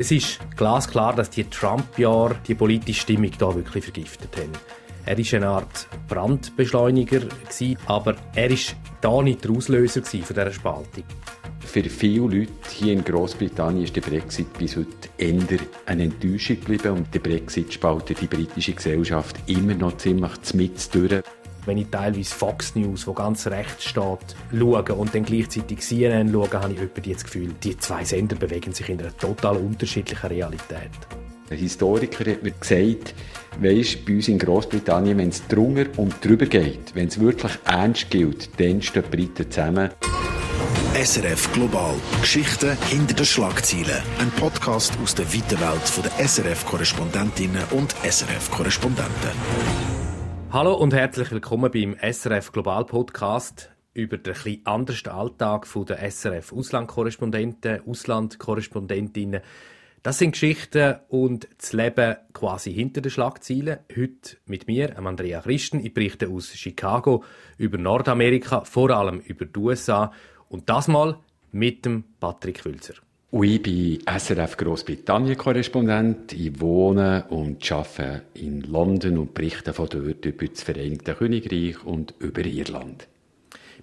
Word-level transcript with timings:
Es 0.00 0.12
ist 0.12 0.38
glasklar, 0.56 1.16
dass 1.16 1.28
die 1.28 1.42
Trump-Jahre 1.42 2.36
die 2.46 2.54
politische 2.54 3.00
Stimmung 3.00 3.32
da 3.36 3.52
wirklich 3.52 3.82
vergiftet 3.82 4.36
haben. 4.36 4.52
Er 5.04 5.18
war 5.18 5.34
eine 5.34 5.48
Art 5.48 5.88
Brandbeschleuniger, 6.06 7.22
aber 7.86 8.14
er 8.34 8.50
war 8.50 8.56
da 9.00 9.22
nicht 9.22 9.44
der 9.44 9.50
Auslöser 9.50 10.04
von 10.04 10.20
dieser 10.20 10.52
Spaltung. 10.52 11.02
Für 11.58 11.82
viele 11.82 12.20
Leute 12.20 12.52
hier 12.70 12.92
in 12.92 13.04
Großbritannien 13.04 13.84
ist 13.84 13.96
der 13.96 14.02
Brexit 14.02 14.52
bis 14.56 14.76
heute 14.76 15.08
eher 15.18 15.58
eine 15.86 16.04
Enttäuschung 16.04 16.60
geblieben 16.60 16.98
und 16.98 17.12
der 17.12 17.18
Brexit 17.18 17.72
spaltet 17.72 18.20
die 18.20 18.26
britische 18.26 18.74
Gesellschaft 18.74 19.36
immer 19.46 19.74
noch 19.74 19.96
ziemlich 19.96 20.54
mit 20.54 20.94
durch. 20.94 21.22
Wenn 21.68 21.76
ich 21.76 21.88
teilweise 21.90 22.34
Fox 22.34 22.74
News, 22.76 23.06
wo 23.06 23.12
ganz 23.12 23.46
rechts 23.46 23.84
steht, 23.84 24.36
schaue 24.58 24.82
und 24.94 25.14
dann 25.14 25.22
gleichzeitig 25.22 25.80
CNN 25.80 26.32
schaue, 26.32 26.50
habe 26.50 26.72
ich 26.72 26.80
über 26.80 27.00
das 27.02 27.22
Gefühl, 27.22 27.54
die 27.62 27.76
zwei 27.76 28.02
Sender 28.06 28.36
bewegen 28.36 28.72
sich 28.72 28.88
in 28.88 28.98
einer 28.98 29.14
total 29.14 29.58
unterschiedlichen 29.58 30.28
Realität. 30.28 30.88
Ein 31.50 31.58
Historiker 31.58 32.30
hat 32.30 32.42
mir 32.42 32.52
gesagt, 32.52 33.14
weisst, 33.60 34.06
bei 34.06 34.14
uns 34.14 34.28
in 34.28 34.38
Großbritannien, 34.38 35.18
wenn 35.18 35.28
es 35.28 35.46
drunter 35.46 35.84
und 35.98 36.24
drüber 36.24 36.46
geht, 36.46 36.94
wenn 36.94 37.08
es 37.08 37.20
wirklich 37.20 37.52
ernst 37.66 38.08
gilt, 38.08 38.48
dann 38.58 38.80
stehen 38.80 39.04
die 39.04 39.16
Briten 39.16 39.50
zusammen. 39.50 39.90
SRF 40.94 41.52
Global. 41.52 41.96
Geschichten 42.22 42.78
hinter 42.88 43.12
den 43.12 43.26
Schlagzeilen. 43.26 44.02
Ein 44.18 44.30
Podcast 44.40 44.94
aus 45.04 45.14
der 45.14 45.26
weiten 45.34 45.60
Welt 45.60 46.02
der 46.02 46.26
SRF-Korrespondentinnen 46.26 47.64
und 47.72 47.94
SRF-Korrespondenten. 48.02 49.97
Hallo 50.50 50.72
und 50.72 50.94
herzlich 50.94 51.30
willkommen 51.30 51.70
beim 51.70 51.94
SRF 52.00 52.52
Global 52.52 52.86
Podcast 52.86 53.70
über 53.92 54.16
den 54.16 54.32
etwas 54.32 54.56
anderen 54.64 55.12
Alltag 55.12 55.68
der 55.86 56.10
SRF 56.10 56.54
Auslandkorrespondenten, 56.54 57.86
Auslandkorrespondentinnen. 57.86 59.42
Das 60.02 60.16
sind 60.16 60.32
Geschichten 60.32 61.00
und 61.10 61.48
das 61.58 61.74
Leben 61.74 62.16
quasi 62.32 62.72
hinter 62.72 63.02
den 63.02 63.10
Schlagzeilen. 63.10 63.80
Heute 63.94 64.38
mit 64.46 64.66
mir, 64.66 64.98
Andrea 64.98 65.42
Christen. 65.42 65.84
Ich 65.84 65.92
berichte 65.92 66.28
aus 66.28 66.50
Chicago 66.54 67.24
über 67.58 67.76
Nordamerika, 67.76 68.62
vor 68.62 68.88
allem 68.88 69.20
über 69.20 69.44
die 69.44 69.60
USA 69.60 70.12
und 70.48 70.70
das 70.70 70.88
mal 70.88 71.18
mit 71.52 71.84
dem 71.84 72.04
Patrick 72.20 72.64
Wülzer. 72.64 72.94
Und 73.30 73.44
ich 73.44 73.62
bin 73.62 73.98
SRF 74.06 74.56
Großbritannien-Korrespondent. 74.56 76.32
Ich 76.32 76.60
wohne 76.62 77.26
und 77.28 77.70
arbeite 77.70 78.22
in 78.32 78.62
London 78.62 79.18
und 79.18 79.34
berichte 79.34 79.74
von 79.74 79.86
dort 79.86 80.24
über 80.24 80.46
das 80.46 80.62
Vereinigte 80.62 81.14
Königreich 81.14 81.84
und 81.84 82.14
über 82.20 82.42
Irland. 82.46 83.06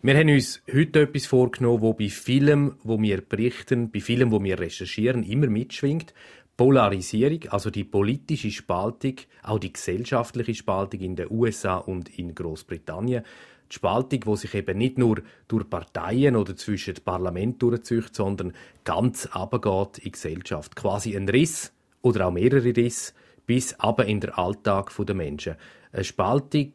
Wir 0.01 0.17
haben 0.17 0.29
uns 0.29 0.63
heute 0.73 1.01
etwas 1.01 1.27
vorgenommen, 1.27 1.81
wo 1.81 1.93
bei 1.93 2.09
Filmen, 2.09 2.73
wo 2.83 2.99
wir 2.99 3.21
berichten, 3.21 3.91
bei 3.91 3.99
Filmen, 3.99 4.31
wo 4.31 4.43
wir 4.43 4.59
recherchieren, 4.59 5.21
immer 5.21 5.47
mitschwingt. 5.47 6.15
Polarisierung, 6.57 7.49
also 7.49 7.69
die 7.69 7.83
politische 7.83 8.49
Spaltung, 8.49 9.17
auch 9.43 9.59
die 9.59 9.73
gesellschaftliche 9.73 10.55
Spaltung 10.55 11.01
in 11.01 11.15
den 11.15 11.29
USA 11.29 11.75
und 11.75 12.17
in 12.17 12.33
Großbritannien 12.33 13.23
die 13.71 13.75
Spaltung, 13.75 14.19
die 14.21 14.37
sich 14.37 14.53
eben 14.53 14.77
nicht 14.77 14.97
nur 14.97 15.21
durch 15.47 15.69
Parteien 15.69 16.35
oder 16.35 16.55
zwischen 16.55 16.95
Parlament 17.03 17.61
durchzieht, 17.61 18.15
sondern 18.15 18.53
ganz 18.83 19.25
abgeht 19.27 19.97
in 19.97 20.03
die 20.05 20.11
Gesellschaft. 20.11 20.75
Quasi 20.75 21.15
ein 21.15 21.29
Riss 21.29 21.73
oder 22.01 22.27
auch 22.27 22.31
mehrere 22.31 22.75
Risse 22.75 23.13
bis 23.45 23.79
aber 23.79 24.05
in 24.05 24.19
den 24.19 24.31
Alltag 24.31 24.91
der 24.97 25.15
Menschen. 25.15 25.55
Eine 25.91 26.03
Spaltung, 26.03 26.71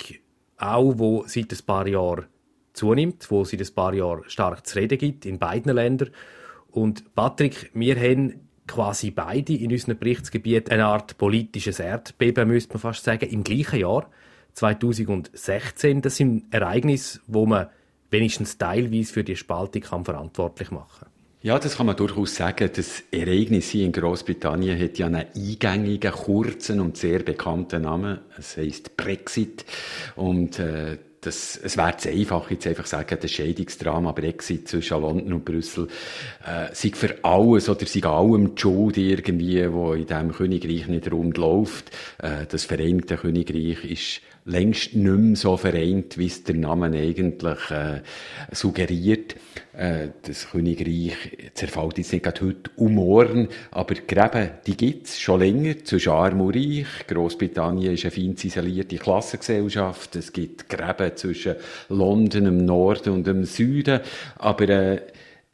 auch 0.57 0.95
wo 0.97 1.25
seit 1.27 1.53
ein 1.53 1.67
paar 1.67 1.87
Jahren 1.87 2.27
zunimmt, 2.73 3.31
wo 3.31 3.45
seit 3.45 3.61
ein 3.61 3.75
paar 3.75 3.95
Jahren 3.95 4.29
stark 4.29 4.67
zu 4.67 4.79
reden 4.79 4.99
gibt 4.99 5.27
in 5.27 5.39
beiden 5.39 5.75
Ländern. 5.75 6.11
Und 6.71 7.15
Patrick, 7.15 7.71
wir 7.75 7.97
haben 7.97 8.49
quasi 8.67 9.11
beide 9.11 9.55
in 9.55 9.73
unserem 9.73 9.99
Berichtsgebiet 9.99 10.71
eine 10.71 10.87
Art 10.87 11.19
politisches 11.19 11.81
Erdbeben, 11.81 12.49
müsste 12.49 12.75
man 12.75 12.81
fast 12.81 13.05
sagen, 13.05 13.29
im 13.29 13.43
gleichen 13.43 13.81
Jahr. 13.81 14.09
2016. 14.55 16.03
Das 16.03 16.17
sind 16.17 16.53
Ereignisse, 16.53 17.21
wo 17.27 17.47
man 17.47 17.69
wenigstens 18.11 18.59
teilweise 18.59 19.13
für 19.13 19.25
die 19.25 19.37
Spaltung 19.37 19.83
kann 19.83 20.05
verantwortlich 20.05 20.71
machen 20.71 21.07
ja, 21.43 21.59
das 21.59 21.79
kann 21.79 21.87
man 21.87 21.97
durchaus 21.97 22.37
sagen. 22.37 22.71
Das 22.75 23.03
Ereignis 23.11 23.71
hier 23.71 23.87
in 23.87 23.93
Großbritannien 23.93 24.79
hat 24.79 24.99
ja 24.99 25.07
einen 25.07 25.25
eingängigen, 25.35 26.13
kurzen 26.13 26.81
und 26.81 26.99
sehr 26.99 27.21
bekannten 27.21 27.83
Namen. 27.83 28.19
Es 28.39 28.59
heißt 28.59 28.95
Brexit. 28.95 29.65
Und 30.17 30.59
äh, 30.59 30.99
das, 31.23 31.59
es 31.63 31.79
wäre 31.79 31.97
zu 31.97 32.11
einfach, 32.11 32.51
jetzt 32.51 32.67
einfach 32.67 32.87
sagen, 32.87 33.19
das 33.21 33.31
Scheidungsdrama 33.31 34.13
Brexit 34.13 34.69
zwischen 34.69 35.01
London 35.01 35.33
und 35.33 35.45
Brüssel 35.45 35.89
äh, 36.47 36.75
sei 36.75 36.91
für 36.95 37.17
alles 37.23 37.69
oder 37.71 37.87
sei 37.87 38.03
allem 38.03 38.55
die 38.55 38.61
Schuld 38.61 38.99
irgendwie, 38.99 39.73
wo 39.73 39.95
in 39.95 40.07
diesem 40.07 40.33
Königreich 40.33 40.89
nicht 40.89 41.11
rund 41.11 41.39
läuft. 41.39 41.91
Äh, 42.19 42.47
das 42.51 42.65
Vereinigte 42.65 43.17
Königreich 43.17 43.85
ist 43.85 44.21
längst 44.45 44.95
nicht 44.95 45.19
mehr 45.19 45.37
so 45.37 45.57
vereint, 45.57 46.19
wie 46.19 46.27
es 46.27 46.45
der 46.45 46.55
Name 46.55 46.87
eigentlich 46.87 47.71
äh, 47.71 48.01
suggeriert. 48.53 49.37
Äh, 49.73 50.09
das 50.23 50.51
Königreich 50.51 51.15
zerfällt 51.55 51.99
jetzt 51.99 52.13
nicht 52.13 52.23
gerade 52.23 52.41
heute 52.41 52.71
um 52.77 52.95
morgen, 52.95 53.49
aber 53.71 53.95
Gräben, 53.95 54.51
die 54.67 54.77
gibt's 54.77 55.21
schon 55.21 55.41
länger, 55.41 55.85
zwischen 55.85 56.13
Arm 56.13 56.41
und 56.41 56.57
Reich. 56.57 56.87
Großbritannien 57.07 57.95
ist 57.95 58.05
eine 58.05 58.11
fein 58.11 58.37
ziselierte 58.37 58.97
Klassengesellschaft. 58.97 60.17
Es 60.17 60.33
gibt 60.33 60.69
Gräben 60.69 61.17
zwischen 61.17 61.57
London 61.89 62.47
im 62.47 62.65
Norden 62.65 63.11
und 63.11 63.29
im 63.29 63.45
Süden, 63.45 64.01
aber 64.39 64.69
äh, 64.69 65.01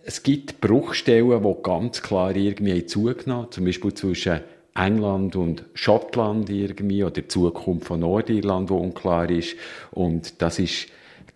es 0.08 0.22
gibt 0.22 0.60
Bruchstellen, 0.60 1.42
die 1.42 1.62
ganz 1.64 2.00
klar 2.00 2.34
irgendwie 2.34 2.86
zugenommen 2.86 3.50
zum 3.50 3.64
Beispiel 3.64 3.92
zwischen 3.92 4.40
England 4.76 5.36
und 5.36 5.64
Schottland 5.74 6.50
irgendwie 6.50 7.02
oder 7.02 7.22
die 7.22 7.28
Zukunft 7.28 7.86
von 7.86 8.00
Nordirland, 8.00 8.70
wo 8.70 8.76
unklar 8.78 9.30
ist. 9.30 9.56
Und 9.92 10.40
das 10.42 10.58
ist 10.58 10.88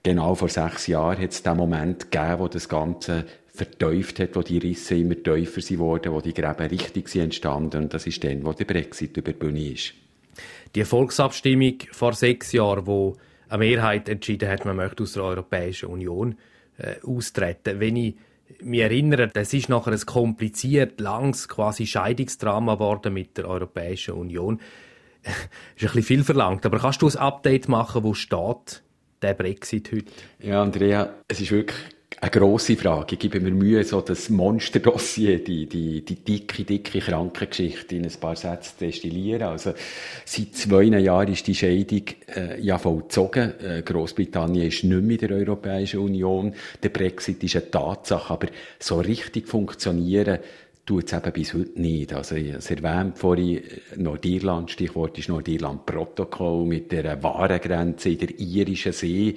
genau 0.02 0.34
vor 0.34 0.48
sechs 0.48 0.86
Jahren 0.86 1.20
hat 1.20 1.30
es 1.30 1.42
den 1.42 1.56
Moment 1.56 2.10
gegeben, 2.10 2.38
wo 2.38 2.48
das 2.48 2.68
Ganze 2.68 3.24
verteuft 3.52 4.20
hat, 4.20 4.36
wo 4.36 4.42
die 4.42 4.58
Risse 4.58 4.96
immer 4.96 5.20
tiefer 5.22 5.60
sind 5.60 5.78
worden, 5.78 6.12
wo 6.12 6.20
die 6.20 6.34
Gräben 6.34 6.66
richtig 6.68 7.08
sind 7.08 7.24
entstanden. 7.24 7.84
Und 7.84 7.94
das 7.94 8.06
ist 8.06 8.22
dann, 8.24 8.44
wo 8.44 8.52
der 8.52 8.64
Brexit 8.64 9.16
über 9.16 9.32
die 9.32 9.38
Bühne 9.38 9.72
ist. 9.72 9.94
Die 10.74 10.84
Volksabstimmung 10.84 11.74
vor 11.90 12.12
sechs 12.12 12.52
Jahren, 12.52 12.86
wo 12.86 13.16
eine 13.48 13.58
Mehrheit 13.58 14.08
entschieden 14.08 14.48
hat, 14.48 14.64
man 14.64 14.76
möchte 14.76 15.02
aus 15.02 15.14
der 15.14 15.24
Europäischen 15.24 15.88
Union 15.88 16.36
äh, 16.78 16.94
austreten. 17.04 17.80
Wenn 17.80 17.96
ich 17.96 18.14
mich 18.62 18.80
erinnere, 18.80 19.28
das 19.28 19.52
ist 19.52 19.68
nachher 19.68 19.92
ein 19.92 20.00
kompliziert, 20.00 21.00
langes 21.00 21.48
quasi 21.48 21.86
Scheidungsdrama 21.86 22.74
geworden 22.74 23.14
mit 23.14 23.36
der 23.36 23.48
Europäischen 23.48 24.14
Union. 24.14 24.60
ist 25.22 25.30
ein 25.32 25.86
bisschen 25.86 26.02
viel 26.02 26.24
verlangt, 26.24 26.64
aber 26.66 26.78
kannst 26.78 27.02
du 27.02 27.08
ein 27.08 27.16
Update 27.16 27.68
machen, 27.68 28.02
wo 28.02 28.14
steht 28.14 28.82
der 29.22 29.34
Brexit 29.34 29.92
heute? 29.92 30.10
Ja, 30.38 30.62
Andrea, 30.62 31.14
es 31.28 31.40
ist 31.40 31.50
wirklich 31.50 31.78
eine 32.22 32.30
grosse 32.30 32.76
Frage. 32.76 33.14
Ich 33.14 33.18
gebe 33.18 33.40
mir 33.40 33.50
Mühe, 33.50 33.82
so 33.82 34.02
das 34.02 34.28
Monsterdossier, 34.28 35.42
die, 35.42 35.66
die, 35.66 36.04
die 36.04 36.16
dicke, 36.16 36.64
dicke 36.64 37.00
Krankengeschichte 37.00 37.96
in 37.96 38.04
ein 38.04 38.12
paar 38.20 38.36
Sätze 38.36 38.76
zu 38.76 38.84
destillieren. 38.84 39.42
Also, 39.42 39.72
seit 40.26 40.54
zwei 40.54 40.82
Jahren 40.82 41.32
ist 41.32 41.46
die 41.46 41.54
Scheidung 41.54 42.02
äh, 42.36 42.60
ja 42.60 42.76
vollzogen. 42.76 43.54
Äh, 43.60 43.82
Großbritannien 43.82 44.68
ist 44.68 44.84
nicht 44.84 45.02
mehr 45.02 45.22
in 45.22 45.28
der 45.28 45.36
Europäischen 45.38 46.00
Union. 46.00 46.54
Der 46.82 46.90
Brexit 46.90 47.42
ist 47.42 47.56
eine 47.56 47.70
Tatsache, 47.70 48.34
aber 48.34 48.48
so 48.78 49.00
richtig 49.00 49.48
funktionieren 49.48 50.40
tut 50.90 51.06
es 51.06 51.12
eben 51.12 51.32
bis 51.32 51.54
heute 51.54 51.80
nicht. 51.80 52.12
Also, 52.12 52.34
ich 52.34 52.48
erwähnt 52.50 53.16
vorhin, 53.16 53.58
äh, 53.58 53.62
Nordirland, 53.96 54.72
Stichwort 54.72 55.16
ist 55.18 55.28
Nordirland-Protokoll 55.28 56.66
mit 56.66 56.90
der 56.90 57.22
Warengrenze 57.22 58.08
in 58.08 58.18
der 58.18 58.40
irischen 58.40 58.90
See, 58.90 59.36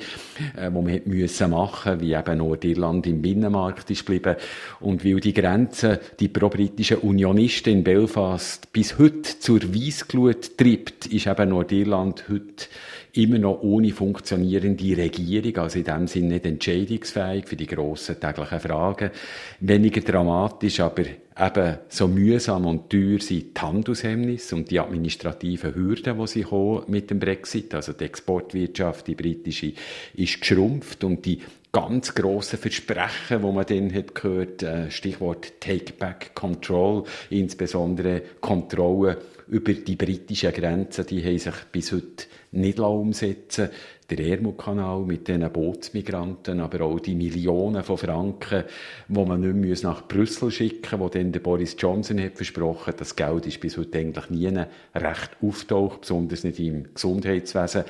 äh, 0.57 0.71
wo 0.71 0.81
man 0.81 1.01
müssen 1.05 1.51
machen, 1.51 2.01
wie 2.01 2.13
eben 2.13 2.39
Nordirland 2.39 3.05
im 3.05 3.21
Binnenmarkt 3.21 3.91
ist 3.91 4.03
geblieben. 4.03 4.35
Und 4.79 5.05
weil 5.05 5.19
die 5.19 5.33
Grenze 5.33 5.99
die 6.19 6.29
pro-britischen 6.29 6.97
Unionisten 6.97 7.73
in 7.73 7.83
Belfast 7.83 8.71
bis 8.73 8.97
heute 8.97 9.37
zur 9.37 9.61
Weissglut 9.75 10.57
treibt, 10.57 11.05
ist 11.05 11.27
eben 11.27 11.49
Nordirland 11.49 12.29
heute 12.29 12.65
immer 13.13 13.37
noch 13.37 13.61
ohne 13.61 13.91
funktionierende 13.91 14.97
Regierung, 14.97 15.57
also 15.57 15.77
in 15.77 15.85
dem 15.85 16.07
Sinne 16.07 16.29
nicht 16.29 16.45
entscheidungsfähig 16.45 17.47
für 17.47 17.55
die 17.55 17.67
grossen 17.67 18.19
täglichen 18.19 18.59
Fragen. 18.59 19.11
Weniger 19.59 20.01
dramatisch, 20.01 20.79
aber 20.79 21.03
eben 21.39 21.77
so 21.89 22.07
mühsam 22.07 22.65
und 22.65 22.89
teuer 22.89 23.19
sind 23.19 23.57
die 23.57 23.61
Handelshemmnisse 23.61 24.55
und 24.55 24.69
die 24.69 24.79
administrativen 24.79 25.75
Hürden, 25.75 26.19
die 26.19 26.27
sie 26.27 26.45
mit 26.87 27.09
dem 27.09 27.19
Brexit. 27.19 27.73
Also 27.73 27.93
die 27.93 28.05
Exportwirtschaft, 28.05 29.07
die 29.07 29.15
britische, 29.15 29.73
ist 30.15 30.39
geschrumpft 30.39 31.03
und 31.03 31.25
die 31.25 31.41
ganz 31.71 32.13
grossen 32.13 32.59
Versprechen, 32.59 33.41
wo 33.41 33.51
man 33.51 33.65
dann 33.65 33.91
hat 33.93 34.13
gehört, 34.13 34.61
äh, 34.61 34.91
Stichwort 34.91 35.59
Take 35.59 35.93
Back 35.93 36.35
Control, 36.35 37.03
insbesondere 37.31 38.21
Kontrolle 38.39 39.17
über 39.47 39.73
die 39.73 39.95
britischen 39.95 40.53
Grenzen, 40.53 41.05
die 41.07 41.23
haben 41.23 41.39
sich 41.39 41.55
bis 41.71 41.91
heute 41.91 42.25
nicht 42.51 42.79
umsetzen 42.79 43.69
der 44.09 44.19
Ermut-Kanal 44.19 45.01
mit 45.01 45.27
diesen 45.27 45.49
Bootsmigranten, 45.51 46.59
aber 46.59 46.85
auch 46.85 46.99
die 46.99 47.15
Millionen 47.15 47.83
von 47.83 47.97
Franken, 47.97 48.63
wo 49.07 49.25
man 49.25 49.41
nicht 49.41 49.55
mehr 49.55 49.75
nach 49.83 50.07
Brüssel 50.07 50.51
schicken 50.51 50.99
muss, 50.99 51.05
wo 51.05 51.09
dann 51.09 51.31
der 51.31 51.39
Boris 51.39 51.75
Johnson 51.77 52.19
hat 52.21 52.35
versprochen, 52.35 52.93
das 52.97 53.15
Geld 53.15 53.45
ist 53.45 53.59
bis 53.59 53.77
heute 53.77 53.99
eigentlich 53.99 54.29
nie 54.29 54.51
recht 54.95 55.31
auftaucht, 55.41 56.01
besonders 56.01 56.43
nicht 56.43 56.59
im 56.59 56.93
Gesundheitswesen. 56.93 57.83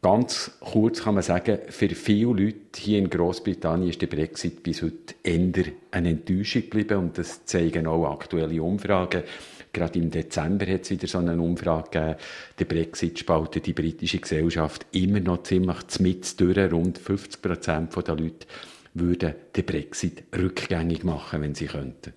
Ganz 0.00 0.52
kurz 0.60 1.02
kann 1.02 1.14
man 1.14 1.24
sagen, 1.24 1.58
für 1.68 1.88
viele 1.88 2.32
Leute 2.32 2.56
hier 2.76 2.98
in 2.98 3.10
Großbritannien 3.10 3.90
ist 3.90 4.00
der 4.00 4.06
Brexit 4.06 4.62
bis 4.62 4.82
heute 4.82 5.14
eher 5.24 5.72
eine 5.90 6.10
Enttäuschung 6.10 6.62
geblieben 6.62 6.98
und 6.98 7.18
das 7.18 7.44
zeigen 7.46 7.88
auch 7.88 8.12
aktuelle 8.12 8.62
Umfragen. 8.62 9.24
Gerade 9.72 9.98
im 9.98 10.10
Dezember 10.10 10.66
hat 10.66 10.82
es 10.82 10.90
wieder 10.90 11.06
so 11.06 11.18
eine 11.18 11.40
Umfrage 11.40 11.90
gegeben. 11.90 12.16
Der 12.58 12.64
Brexit 12.64 13.18
spaltet 13.18 13.66
die 13.66 13.72
britische 13.72 14.18
Gesellschaft 14.18 14.86
immer 14.92 15.20
noch 15.20 15.42
ziemlich 15.42 16.00
mit. 16.00 16.36
Rund 16.72 16.98
50 16.98 17.42
Prozent 17.42 17.96
der 17.96 18.16
Leute 18.16 18.46
würden 18.94 19.34
den 19.54 19.64
Brexit 19.64 20.24
rückgängig 20.36 21.04
machen, 21.04 21.42
wenn 21.42 21.54
sie 21.54 21.66
könnten. 21.66 22.14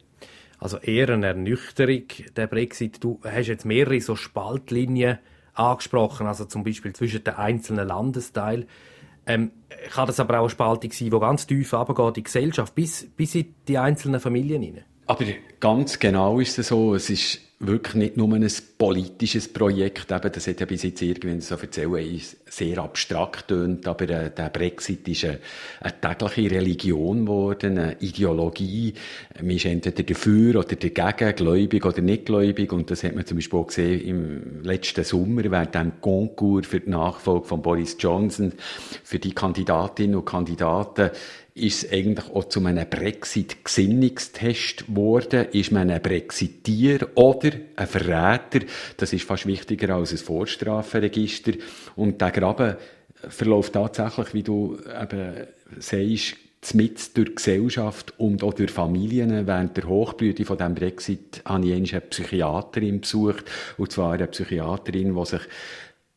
Also 0.60 0.78
eher 0.78 1.10
eine 1.10 1.28
Ernüchterung, 1.28 2.04
der 2.36 2.48
Brexit. 2.48 3.04
Du 3.04 3.20
hast 3.24 3.48
jetzt 3.48 3.66
mehrere 3.66 4.00
so 4.00 4.16
Spaltlinien 4.16 5.18
angesprochen, 5.54 6.28
also 6.28 6.46
zum 6.46 6.64
Beispiel 6.64 6.94
zwischen 6.94 7.24
den 7.24 7.34
einzelnen 7.34 7.88
Landesteilen. 7.88 8.66
Ähm, 9.26 9.52
kann 9.92 10.08
das 10.08 10.20
aber 10.20 10.36
auch 10.36 10.44
eine 10.44 10.50
Spaltung 10.50 10.92
sein, 10.92 11.10
die 11.10 11.20
ganz 11.20 11.48
tief 11.48 11.74
runtergeht 11.74 12.08
in 12.08 12.14
die 12.14 12.24
Gesellschaft, 12.24 12.76
bis, 12.76 13.08
bis 13.16 13.36
in 13.36 13.54
die 13.68 13.78
einzelnen 13.78 14.20
Familien 14.20 14.62
hinein? 14.62 14.86
Aber 15.12 15.26
ganz 15.60 16.00
genau 16.00 16.40
ist 16.40 16.58
es 16.58 16.70
so. 16.70 16.96
Es 16.96 17.10
ist 17.10 17.42
wirklich 17.60 17.96
nicht 17.96 18.16
nur 18.16 18.34
ein 18.34 18.48
politisches 18.78 19.52
Projekt. 19.52 20.10
Eben, 20.10 20.32
das 20.32 20.48
hat 20.48 20.62
ja 20.62 20.66
bis 20.66 20.84
jetzt 20.84 21.02
irgendwie 21.02 21.42
so 21.42 21.56
erzählen, 21.56 22.22
sehr 22.46 22.78
abstrakt 22.78 23.50
tönt, 23.50 23.86
aber 23.88 24.10
äh, 24.10 24.32
der 24.32 24.50
Brexit 24.50 25.06
ist 25.10 25.26
eine, 25.26 25.40
eine 25.82 26.00
tägliche 26.00 26.56
Religion 26.56 27.26
geworden, 27.26 27.78
eine 27.78 27.98
Ideologie. 28.00 28.94
Man 29.42 29.52
ist 29.52 29.66
entweder 29.66 30.02
dafür 30.02 30.62
oder 30.62 30.78
dagegen, 30.78 31.36
gläubig 31.36 31.86
oder 31.86 32.02
nicht 32.02 32.26
gläubig. 32.26 32.72
Und 32.72 32.90
das 32.90 33.04
hat 33.04 33.14
man 33.14 33.26
zum 33.26 33.36
Beispiel 33.36 33.60
auch 33.60 33.68
gesehen 33.68 34.02
im 34.02 34.64
letzten 34.64 35.04
Sommer, 35.04 35.44
während 35.44 35.76
dem 35.76 36.00
Konkurs 36.00 36.68
für 36.68 36.80
die 36.80 36.90
Nachfolge 36.90 37.48
von 37.48 37.62
Boris 37.62 37.98
Johnson, 38.00 38.54
für 39.04 39.20
die 39.20 39.34
Kandidatinnen 39.34 40.16
und 40.16 40.26
Kandidaten 40.26 41.10
ist 41.54 41.84
es 41.84 41.92
eigentlich 41.92 42.30
auch 42.34 42.46
zu 42.46 42.64
einem 42.66 42.88
Brexit-Gesinnungstest 42.90 44.88
geworden? 44.88 45.48
Ist 45.52 45.72
man 45.72 45.90
ein 45.90 46.02
Brexitier 46.02 47.10
oder 47.16 47.52
ein 47.76 47.88
Verräter? 47.88 48.66
Das 48.98 49.12
ist 49.12 49.26
fast 49.26 49.46
wichtiger 49.46 49.96
als 49.96 50.12
ein 50.12 50.18
Vorstrafenregister. 50.18 51.54
Und 51.96 52.22
der 52.22 52.32
Graben 52.32 52.78
verläuft 53.28 53.74
tatsächlich, 53.74 54.34
wie 54.34 54.44
du 54.44 54.78
eben 54.80 55.48
sagst, 55.80 56.38
mit 56.74 57.18
durch 57.18 57.36
Gesellschaft 57.36 58.14
und 58.20 58.44
auch 58.44 58.54
durch 58.54 58.72
Familien. 58.72 59.48
Während 59.48 59.76
der 59.76 59.88
Hochblüte 59.88 60.46
von 60.46 60.58
dem 60.58 60.76
Brexit 60.76 61.42
habe 61.44 61.68
ich 61.68 61.94
eine 61.94 62.02
Psychiaterin 62.02 63.02
besucht. 63.02 63.46
Und 63.78 63.92
zwar 63.92 64.14
eine 64.14 64.28
Psychiaterin, 64.28 65.16
die 65.16 65.26
sich 65.26 65.42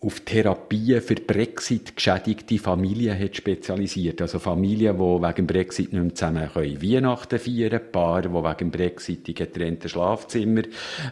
auf 0.05 0.21
Therapien 0.21 1.01
für 1.01 1.15
Brexit 1.15 1.97
geschädigte 1.97 2.59
Familien 2.59 3.19
hat 3.19 3.37
spezialisiert. 3.37 4.21
Also 4.21 4.39
Familien, 4.39 4.97
die 4.97 5.03
wegen 5.03 5.47
Brexit 5.47 5.93
nicht 5.93 6.03
mehr 6.03 6.15
zusammen 6.15 6.51
können 6.53 6.83
Weihnachten 6.83 7.39
feiern, 7.39 7.81
Paare, 7.91 8.29
die 8.29 8.35
wegen 8.35 8.71
Brexit 8.71 9.29
in 9.29 9.35
getrennten 9.35 9.89
Schlafzimmer 9.89 10.62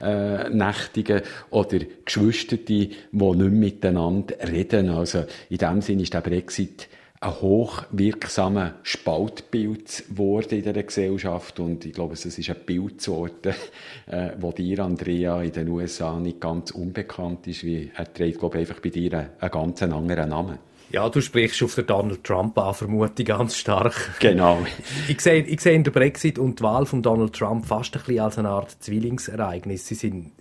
äh, 0.03 0.51
nächtigen 0.51 1.23
oder 1.51 1.79
Geschwister, 2.05 2.59
die 2.59 2.89
nicht 2.89 3.13
mehr 3.13 3.35
miteinander 3.35 4.35
reden. 4.47 4.91
Also 4.91 5.25
in 5.49 5.59
dem 5.59 5.81
Sinne 5.81 6.03
ist 6.03 6.13
der 6.13 6.21
Brexit 6.21 6.89
ein 7.23 7.41
hochwirksamer 7.41 8.75
Spaltbild 8.83 10.05
geworden 10.09 10.59
in 10.59 10.63
dieser 10.65 10.83
Gesellschaft 10.83 11.61
und 11.61 11.85
ich 11.85 11.93
glaube, 11.93 12.15
es 12.15 12.27
ist 12.27 12.51
ein 12.51 12.57
Bild 12.67 13.05
geworden, 13.05 13.55
äh, 14.07 14.31
wo 14.39 14.51
dir, 14.51 14.81
Andrea, 14.81 15.41
in 15.41 15.53
den 15.53 15.69
USA 15.69 16.19
nicht 16.19 16.41
ganz 16.41 16.73
unbekannt 16.73 17.47
ist, 17.47 17.63
wie 17.63 17.93
er 17.95 18.13
trägt, 18.13 18.41
glaube 18.41 18.61
ich, 18.61 18.69
einfach 18.69 18.83
bei 18.83 18.89
dir 18.89 19.13
einen, 19.13 19.29
einen 19.39 19.51
ganz 19.53 19.83
anderen 19.83 20.31
Namen. 20.31 20.59
Ja, 20.91 21.09
du 21.09 21.21
sprichst 21.21 21.63
auf 21.63 21.77
den 21.77 21.87
Donald 21.87 22.25
Trump 22.25 22.59
an, 22.59 22.75
vermute 22.75 23.23
ich 23.23 23.29
ganz 23.29 23.57
stark. 23.57 23.95
Genau. 24.19 24.67
ich 25.09 25.21
sehe, 25.21 25.43
ich 25.45 25.61
sehe 25.61 25.75
in 25.75 25.85
der 25.85 25.93
Brexit 25.93 26.41
und 26.41 26.59
die 26.59 26.65
Wahl 26.65 26.87
von 26.87 27.03
Donald 27.03 27.35
Trump 27.35 27.67
fast 27.67 27.95
ein 27.95 28.03
bisschen 28.03 28.21
als 28.21 28.37
eine 28.37 28.49
Art 28.49 28.77
Zwillingsereignis. 28.83 29.87
Sie 29.87 29.95
sind, 29.95 30.33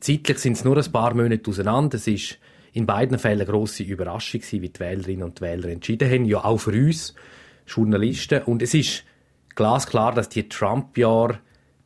zeitlich 0.00 0.38
sind 0.38 0.54
es 0.54 0.64
nur 0.64 0.76
ein 0.76 0.92
paar 0.92 1.14
Monate 1.14 1.48
auseinander. 1.48 1.96
Es 1.96 2.08
ist 2.08 2.38
in 2.76 2.84
beiden 2.84 3.18
Fällen 3.18 3.40
eine 3.40 3.50
grosse 3.50 3.84
Überraschung 3.84 4.42
gewesen, 4.42 4.60
wie 4.60 4.68
die 4.68 4.80
Wählerinnen 4.80 5.22
und 5.22 5.40
Wähler 5.40 5.70
entschieden 5.70 6.10
haben. 6.10 6.26
Ja, 6.26 6.44
auch 6.44 6.58
für 6.58 6.72
uns 6.72 7.14
Journalisten. 7.66 8.42
Und 8.42 8.60
es 8.60 8.74
ist 8.74 9.02
glasklar, 9.54 10.12
dass 10.12 10.28
die 10.28 10.46
Trump-Jahre 10.46 11.38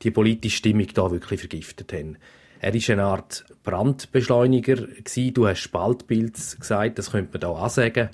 die 0.02 0.10
politische 0.10 0.56
Stimmung 0.56 0.88
da 0.92 1.12
wirklich 1.12 1.38
vergiftet 1.38 1.92
haben. 1.92 2.16
Er 2.58 2.74
ist 2.74 2.90
eine 2.90 3.04
Art 3.04 3.44
Brandbeschleuniger 3.62 4.74
gewesen. 4.74 5.32
Du 5.32 5.46
hast 5.46 5.60
Spaltbild 5.60 6.34
gesagt, 6.58 6.98
das 6.98 7.12
könnte 7.12 7.34
man 7.34 7.40
da 7.40 7.48
auch 7.50 7.70
sagen. 7.70 8.08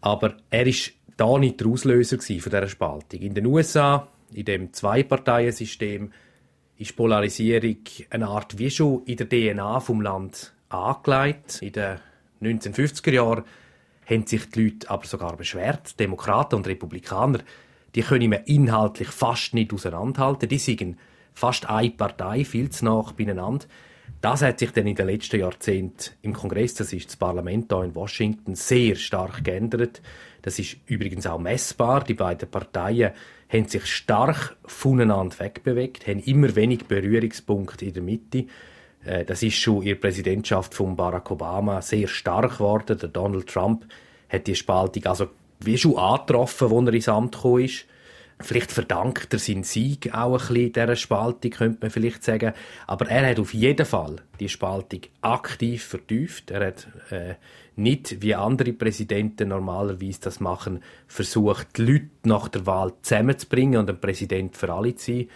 Aber 0.00 0.36
er 0.50 0.68
ist 0.68 0.92
da 1.16 1.36
nicht 1.36 1.58
der 1.58 1.66
Auslöser 1.66 2.18
von 2.20 2.36
dieser 2.36 2.68
Spaltung. 2.68 3.22
In 3.22 3.34
den 3.34 3.46
USA, 3.46 4.06
in 4.32 4.44
dem 4.44 4.72
Zwei-Parteien-System, 4.72 6.12
ist 6.78 6.94
Polarisierung 6.94 7.78
eine 8.10 8.28
Art 8.28 8.56
wie 8.56 8.70
schon 8.70 9.02
in 9.04 9.16
der 9.16 9.28
DNA 9.28 9.80
vom 9.80 10.00
Land 10.00 10.53
angelegt. 10.74 11.60
In 11.62 11.72
den 11.72 11.98
1950er 12.42 13.12
Jahren 13.12 13.44
haben 14.08 14.26
sich 14.26 14.48
die 14.50 14.64
Leute 14.64 14.90
aber 14.90 15.06
sogar 15.06 15.36
beschwert. 15.36 15.98
Demokraten 15.98 16.56
und 16.56 16.66
Republikaner, 16.66 17.40
die 17.94 18.02
können 18.02 18.30
wir 18.30 18.46
inhaltlich 18.46 19.08
fast 19.08 19.54
nicht 19.54 19.72
auseinanderhalten. 19.72 20.48
Die 20.48 20.58
sind 20.58 20.98
fast 21.32 21.68
eine 21.68 21.90
Partei, 21.90 22.44
viel 22.44 22.70
zu 22.70 22.84
nah 22.84 23.02
beieinander. 23.16 23.66
Das 24.20 24.42
hat 24.42 24.58
sich 24.58 24.70
dann 24.70 24.86
in 24.86 24.94
den 24.94 25.06
letzten 25.06 25.40
Jahrzehnten 25.40 26.12
im 26.22 26.32
Kongress, 26.32 26.74
das 26.74 26.92
ist 26.92 27.08
das 27.08 27.16
Parlament 27.16 27.70
hier 27.70 27.82
in 27.82 27.94
Washington, 27.94 28.54
sehr 28.54 28.96
stark 28.96 29.44
geändert. 29.44 30.00
Das 30.42 30.58
ist 30.58 30.76
übrigens 30.86 31.26
auch 31.26 31.38
messbar. 31.38 32.04
Die 32.04 32.14
beiden 32.14 32.50
Parteien 32.50 33.12
haben 33.48 33.68
sich 33.68 33.86
stark 33.86 34.56
voneinander 34.64 35.38
wegbewegt, 35.38 36.06
haben 36.06 36.20
immer 36.20 36.54
wenig 36.56 36.86
Berührungspunkte 36.86 37.84
in 37.84 37.94
der 37.94 38.02
Mitte. 38.02 38.46
Äh, 39.04 39.24
das 39.24 39.42
ist 39.42 39.56
schon 39.56 39.82
in 39.82 39.88
der 39.88 39.94
Präsidentschaft 39.96 40.74
von 40.74 40.96
Barack 40.96 41.30
Obama 41.30 41.82
sehr 41.82 42.08
stark 42.08 42.58
geworden. 42.58 42.98
Der 42.98 43.08
Donald 43.08 43.48
Trump 43.48 43.86
hat 44.28 44.46
die 44.46 44.54
Spaltung 44.54 45.06
also 45.06 45.28
wie 45.60 45.78
schon 45.78 45.96
angetroffen, 45.96 46.72
als 46.72 46.86
er 46.86 46.94
ins 46.94 47.08
Amt 47.08 47.44
ist. 47.60 47.86
Vielleicht 48.40 48.72
verdankt 48.72 49.32
er 49.32 49.38
seinen 49.38 49.62
Sieg 49.62 50.12
auch 50.12 50.32
ein 50.32 50.38
bisschen 50.38 50.72
dieser 50.72 50.96
Spaltung, 50.96 51.50
könnte 51.52 51.78
man 51.82 51.90
vielleicht 51.90 52.24
sagen. 52.24 52.52
Aber 52.86 53.08
er 53.08 53.30
hat 53.30 53.38
auf 53.38 53.54
jeden 53.54 53.86
Fall 53.86 54.16
die 54.40 54.48
Spaltung 54.48 55.02
aktiv 55.20 55.84
vertieft. 55.84 56.50
Er 56.50 56.66
hat 56.66 56.88
äh, 57.10 57.34
nicht, 57.76 58.22
wie 58.22 58.34
andere 58.34 58.72
Präsidenten 58.72 59.48
normalerweise 59.48 60.20
das 60.20 60.40
machen, 60.40 60.82
versucht, 61.06 61.78
die 61.78 61.82
Leute 61.82 62.10
nach 62.24 62.48
der 62.48 62.66
Wahl 62.66 62.92
zusammenzubringen 63.02 63.78
und 63.78 63.88
ein 63.88 64.00
Präsident 64.00 64.56
für 64.56 64.72
alle 64.72 64.96
zu 64.96 65.12
sein, 65.12 65.28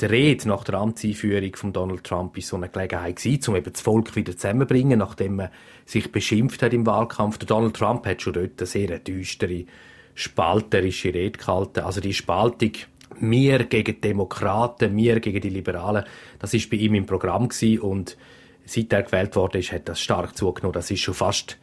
die 0.00 0.06
Rede 0.06 0.48
nach 0.48 0.64
der 0.64 0.76
Amtseinführung 0.76 1.54
von 1.56 1.72
Donald 1.72 2.04
Trump 2.04 2.36
ist 2.36 2.48
so 2.48 2.56
eine 2.56 2.68
Gelegenheit 2.68 3.16
gewesen, 3.16 3.50
um 3.50 3.56
eben 3.56 3.72
das 3.72 3.80
Volk 3.80 4.14
wieder 4.16 4.36
zusammenzubringen, 4.36 4.98
nachdem 4.98 5.36
man 5.36 5.48
sich 5.84 6.10
beschimpft 6.12 6.62
hat 6.62 6.72
im 6.72 6.86
Wahlkampf. 6.86 7.38
Der 7.38 7.46
Donald 7.46 7.74
Trump 7.74 8.06
hat 8.06 8.22
schon 8.22 8.34
dort 8.34 8.58
eine 8.58 8.66
sehr 8.66 8.98
düstere, 8.98 9.64
spalterische 10.14 11.12
Rede 11.12 11.38
gehalten. 11.38 11.80
Also 11.80 12.00
die 12.00 12.14
Spaltung 12.14 12.72
mir 13.20 13.64
gegen 13.64 13.94
die 13.94 14.00
Demokraten, 14.00 14.94
mir 14.94 15.20
gegen 15.20 15.40
die 15.40 15.48
Liberalen, 15.48 16.04
das 16.38 16.54
ist 16.54 16.70
bei 16.70 16.76
ihm 16.76 16.94
im 16.94 17.06
Programm 17.06 17.48
gewesen 17.48 17.80
und 17.80 18.16
seit 18.64 18.92
er 18.92 19.02
gewählt 19.02 19.34
worden 19.36 19.60
ist, 19.60 19.72
hat 19.72 19.88
das 19.88 20.00
stark 20.00 20.36
zugenommen. 20.36 20.74
Das 20.74 20.90
ist 20.90 21.00
schon 21.00 21.14
fast 21.14 21.58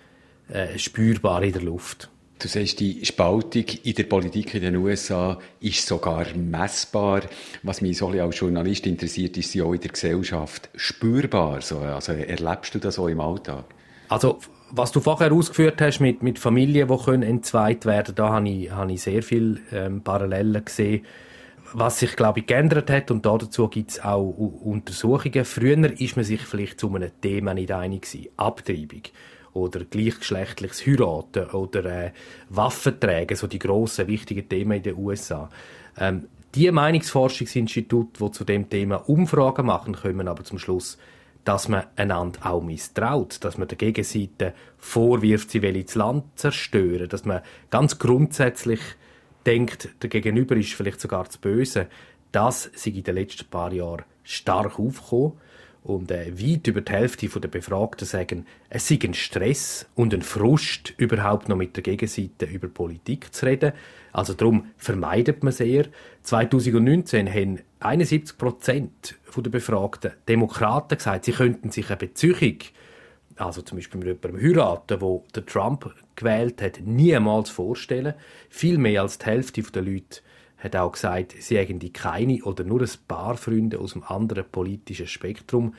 äh, 0.50 0.78
spürbar 0.78 1.44
in 1.44 1.54
der 1.54 1.62
Luft. 1.62 2.10
Du 2.38 2.50
sagst, 2.50 2.82
die 2.82 3.06
Spaltung 3.06 3.64
in 3.84 3.94
der 3.96 4.04
Politik 4.04 4.56
in 4.56 4.62
den 4.62 4.76
USA 4.76 5.40
ist 5.62 5.88
sogar 5.88 6.26
messbar. 6.36 7.22
Was 7.64 7.82
mich 7.82 7.98
so 7.98 8.10
als 8.10 8.40
Journalist 8.40 8.86
interessiert, 8.86 9.38
ist 9.38 9.52
sie 9.52 9.62
auch 9.62 9.74
in 9.74 9.80
der 9.80 9.92
Gesellschaft 9.92 10.70
spürbar. 10.76 11.56
Also 11.56 12.12
erlebst 12.12 12.76
du 12.76 12.80
das 12.80 13.00
auch 13.00 13.08
im 13.08 13.22
Alltag? 13.22 13.64
Also, 14.10 14.40
was 14.72 14.92
du 14.92 15.00
vorher 15.00 15.32
ausgeführt 15.32 15.82
hast 15.82 16.02
mit, 16.02 16.24
mit 16.24 16.38
Familien, 16.38 16.90
die 16.90 16.98
können 16.98 17.24
entzweit 17.24 17.86
werden, 17.86 18.16
da 18.16 18.30
habe 18.34 18.50
ich, 18.50 18.70
habe 18.70 18.92
ich 18.92 19.02
sehr 19.02 19.24
viele 19.24 19.60
ähm, 19.72 20.02
Parallelen 20.02 20.66
gesehen. 20.66 21.06
Was 21.74 22.00
sich, 22.00 22.16
glaube 22.16 22.40
ich, 22.40 22.48
geändert 22.48 22.90
hat, 22.90 23.12
und 23.12 23.26
dazu 23.26 23.70
gibt 23.70 23.92
es 23.92 24.04
auch 24.04 24.30
Untersuchungen. 24.30 25.46
Früher 25.46 26.00
ist 26.00 26.16
man 26.16 26.26
sich 26.26 26.42
vielleicht 26.42 26.80
zu 26.80 26.94
einem 26.94 27.12
Thema 27.22 27.54
nicht 27.54 27.72
einig 27.72 28.04
gewesen. 28.04 28.28
Abtreibung 28.38 29.02
oder 29.56 29.86
gleichgeschlechtliches 29.86 30.86
Heiraten 30.86 31.50
oder 31.52 31.86
äh, 31.86 32.12
Waffenträger, 32.50 33.36
so 33.36 33.48
die 33.48 33.60
grossen, 33.60 34.08
wichtigen 34.08 34.48
Themen 34.48 34.78
in 34.78 34.84
den 34.84 34.98
USA. 34.98 35.50
Ähm, 35.98 36.28
die 36.54 36.70
Meinungsforschungsinstitute, 36.70 38.24
die 38.24 38.32
zu 38.32 38.44
dem 38.44 38.70
Thema 38.70 38.98
Umfragen 39.10 39.66
machen, 39.66 39.96
kommen 39.96 40.28
aber 40.28 40.44
zum 40.44 40.60
Schluss, 40.60 40.98
dass 41.46 41.70
man 41.70 41.86
einander 41.96 42.40
auch 42.46 42.62
misstraut, 42.62 43.44
dass 43.44 43.58
man 43.58 43.68
der 43.68 43.78
Gegenseite 43.78 44.54
vorwirft, 44.78 45.52
sie 45.52 45.62
will 45.62 45.82
das 45.84 45.96
Land 45.96 46.26
zerstören, 46.36 47.08
dass 47.08 47.24
man 47.24 47.42
ganz 47.70 47.98
grundsätzlich 47.98 48.80
denkt, 49.46 49.90
der 50.02 50.10
Gegenüber 50.10 50.56
ist 50.56 50.74
vielleicht 50.74 51.00
sogar 51.00 51.30
zu 51.30 51.40
böse. 51.40 51.88
Das 52.32 52.66
ist 52.66 52.88
in 52.88 53.04
den 53.04 53.16
letzten 53.16 53.46
paar 53.46 53.72
Jahren 53.72 54.04
stark 54.24 54.80
aufgekommen. 54.80 55.34
Und 55.86 56.10
äh, 56.10 56.34
weit 56.40 56.66
über 56.66 56.82
die 56.82 56.92
Hälfte 56.92 57.28
der 57.28 57.48
Befragten 57.48 58.08
sagen, 58.08 58.48
es 58.70 58.88
sei 58.88 58.98
ein 59.04 59.14
Stress 59.14 59.86
und 59.94 60.16
ein 60.16 60.24
Frust, 60.24 60.96
überhaupt 60.98 61.48
noch 61.48 61.56
mit 61.56 61.76
der 61.76 61.84
Gegenseite 61.84 62.46
über 62.46 62.68
Politik 62.68 63.32
zu 63.32 63.46
reden. 63.46 63.72
Also 64.12 64.34
darum 64.34 64.72
vermeidet 64.78 65.44
man 65.44 65.52
es 65.52 65.60
eher. 65.60 65.86
2019 66.24 67.32
haben 67.32 67.60
71 67.82 68.36
Prozent 68.36 69.16
der 69.38 69.52
Befragten 69.52 70.14
Demokraten 70.28 70.98
gesagt, 70.98 71.26
sie 71.26 71.34
könnten 71.34 71.70
sich 71.70 71.88
eine 71.90 71.98
Beziehung, 71.98 72.58
also 73.36 73.62
zum 73.62 73.78
Beispiel 73.78 74.00
mit 74.00 74.08
jemandem 74.08 74.42
heiraten, 74.42 75.02
wo 75.02 75.24
der 75.36 75.46
Trump 75.46 75.94
gewählt 76.16 76.64
hat, 76.64 76.80
niemals 76.84 77.52
vorstellen. 77.52 78.16
Viel 78.50 78.80
mehr 78.80 79.04
als 79.04 79.20
die 79.20 79.26
Hälfte 79.26 79.62
der 79.62 79.84
Leute 79.84 80.22
hat 80.66 80.76
auch 80.76 80.92
gesagt, 80.92 81.36
sie 81.40 81.58
hätten 81.58 81.94
keine 81.94 82.44
oder 82.44 82.64
nur 82.64 82.82
ein 82.82 82.90
paar 83.08 83.38
Freunde 83.38 83.80
aus 83.80 83.94
einem 83.94 84.04
anderen 84.04 84.46
politischen 84.52 85.08
Spektrum. 85.08 85.74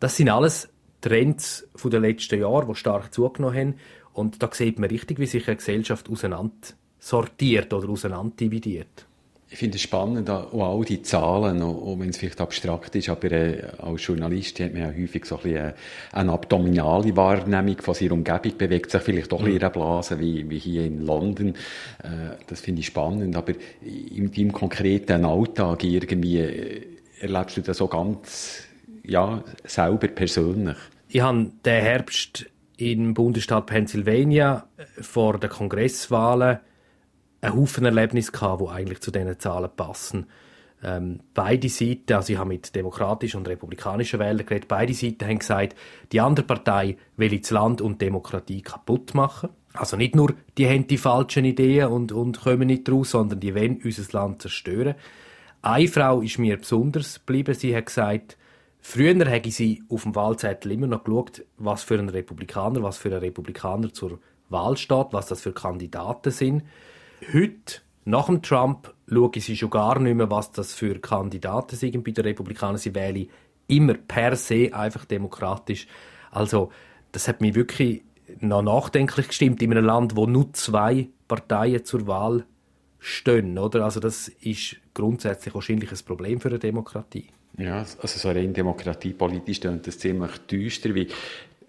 Das 0.00 0.16
sind 0.16 0.28
alles 0.28 0.68
Trends 1.00 1.66
der 1.84 2.00
letzten 2.00 2.40
Jahre, 2.40 2.66
die 2.66 2.74
stark 2.74 3.12
zugenommen 3.12 3.56
haben. 3.56 3.74
Und 4.12 4.42
da 4.42 4.48
sieht 4.52 4.78
man 4.78 4.90
richtig, 4.90 5.18
wie 5.18 5.26
sich 5.26 5.46
eine 5.46 5.56
Gesellschaft 5.56 6.08
auseinander 6.08 6.52
sortiert 6.98 7.72
oder 7.72 7.88
auseinanderdividiert. 7.88 9.06
Ich 9.50 9.58
finde 9.58 9.76
es 9.76 9.82
spannend, 9.82 10.28
auch 10.30 10.52
all 10.52 10.84
die 10.84 11.02
Zahlen, 11.02 11.62
auch 11.62 11.96
wenn 11.98 12.08
es 12.08 12.16
vielleicht 12.16 12.40
abstrakt 12.40 12.96
ist, 12.96 13.08
aber 13.08 13.30
äh, 13.30 13.62
als 13.78 14.06
Journalist 14.06 14.58
hat 14.58 14.72
man 14.72 14.82
ja 14.82 14.88
häufig 14.88 15.26
so 15.26 15.36
ein 15.36 15.42
bisschen 15.42 15.66
äh, 15.66 15.74
eine 16.12 16.32
abdominale 16.32 17.14
Wahrnehmung 17.16 17.76
von 17.80 17.94
seiner 17.94 18.12
Umgebung, 18.12 18.58
bewegt 18.58 18.90
sich 18.90 19.02
vielleicht 19.02 19.30
doch 19.30 19.44
in 19.44 19.56
einer 19.56 19.70
Blase, 19.70 20.18
wie, 20.18 20.48
wie 20.50 20.58
hier 20.58 20.84
in 20.84 21.06
London. 21.06 21.50
Äh, 22.02 22.36
das 22.46 22.60
finde 22.62 22.80
ich 22.80 22.86
spannend, 22.86 23.36
aber 23.36 23.52
in 23.82 24.32
deinem 24.32 24.52
konkreten 24.52 25.24
Alltag 25.24 25.84
irgendwie 25.84 26.84
erlebst 27.20 27.56
du 27.56 27.60
das 27.60 27.76
so 27.76 27.86
ganz, 27.86 28.64
ja, 29.04 29.44
selber 29.64 30.08
persönlich? 30.08 30.76
Ich 31.08 31.20
habe 31.20 31.52
den 31.64 31.82
Herbst 31.82 32.46
im 32.76 33.14
Bundesstaat 33.14 33.66
Pennsylvania 33.66 34.66
vor 35.00 35.38
den 35.38 35.50
Kongresswahlen 35.50 36.58
einen 37.44 37.56
Haufen 37.56 37.84
Erlebnisse 37.84 38.32
gehabt, 38.32 38.62
die 38.62 38.68
eigentlich 38.68 39.00
zu 39.00 39.10
diesen 39.10 39.38
Zahlen 39.38 39.70
passen. 39.76 40.26
Ähm, 40.82 41.20
beide 41.32 41.68
Seiten, 41.68 42.12
also 42.12 42.32
ich 42.32 42.38
habe 42.38 42.48
mit 42.48 42.74
demokratischen 42.74 43.38
und 43.38 43.48
republikanischen 43.48 44.20
Wählern 44.20 44.44
geredet, 44.44 44.68
beide 44.68 44.92
Seiten 44.92 45.26
haben 45.26 45.38
gesagt, 45.38 45.74
die 46.12 46.20
andere 46.20 46.44
Partei 46.44 46.98
will 47.16 47.38
das 47.38 47.50
Land 47.50 47.80
und 47.80 48.02
Demokratie 48.02 48.60
kaputt 48.60 49.14
machen. 49.14 49.48
Also 49.72 49.96
nicht 49.96 50.14
nur, 50.14 50.34
die 50.58 50.68
haben 50.68 50.86
die 50.86 50.98
falschen 50.98 51.44
Ideen 51.44 51.88
und, 51.88 52.12
und 52.12 52.40
kommen 52.40 52.66
nicht 52.68 52.88
raus, 52.88 53.10
sondern 53.10 53.40
die 53.40 53.54
wollen 53.54 53.80
unser 53.82 54.04
Land 54.12 54.42
zerstören. 54.42 54.94
Eine 55.62 55.88
Frau 55.88 56.20
ist 56.20 56.38
mir 56.38 56.58
besonders 56.58 57.14
geblieben. 57.14 57.54
Sie 57.54 57.74
hat 57.74 57.86
gesagt, 57.86 58.36
früher 58.80 59.14
hätte 59.24 59.50
sie 59.50 59.82
auf 59.88 60.02
dem 60.02 60.14
Wahlzettel 60.14 60.72
immer 60.72 60.86
noch 60.86 61.02
geschaut, 61.02 61.44
was 61.56 61.82
für 61.82 61.98
ein 61.98 62.10
Republikaner, 62.10 62.82
was 62.82 62.98
für 62.98 63.08
ein 63.08 63.18
Republikaner 63.18 63.92
zur 63.92 64.20
Wahl 64.50 64.76
steht, 64.76 65.08
was 65.12 65.26
das 65.26 65.40
für 65.40 65.52
Kandidaten 65.52 66.30
sind. 66.30 66.62
Heute, 67.32 67.80
nach 68.04 68.26
dem 68.26 68.42
Trump, 68.42 68.92
schaue 69.08 69.30
sie 69.36 69.56
schon 69.56 69.70
gar 69.70 69.98
nicht 69.98 70.14
mehr, 70.14 70.30
was 70.30 70.52
das 70.52 70.74
für 70.74 70.98
Kandidaten 70.98 71.76
sind 71.76 72.04
bei 72.04 72.10
den 72.10 72.24
Republikanern. 72.24 72.78
Sie 72.78 72.94
wählen 72.94 73.28
immer 73.66 73.94
per 73.94 74.36
se 74.36 74.70
einfach 74.74 75.04
demokratisch. 75.04 75.86
Also, 76.30 76.70
das 77.12 77.28
hat 77.28 77.40
mich 77.40 77.54
wirklich 77.54 78.02
noch 78.40 78.62
nachdenklich 78.62 79.28
gestimmt 79.28 79.62
in 79.62 79.70
einem 79.70 79.84
Land, 79.84 80.16
wo 80.16 80.26
nur 80.26 80.52
zwei 80.52 81.08
Parteien 81.28 81.84
zur 81.84 82.06
Wahl 82.06 82.44
stehen, 82.98 83.58
oder? 83.58 83.84
Also 83.84 84.00
das 84.00 84.28
ist 84.28 84.76
grundsätzlich 84.94 85.54
wahrscheinlich 85.54 85.92
ein 85.92 85.98
Problem 86.06 86.40
für 86.40 86.48
eine 86.48 86.58
Demokratie. 86.58 87.26
Ja, 87.58 87.78
also 87.78 88.18
so 88.18 88.30
rein 88.30 88.52
demokratiepolitisch 88.52 89.60
klingt 89.60 89.86
das 89.86 89.98
ziemlich 89.98 90.38
düster, 90.50 90.94
wie 90.94 91.08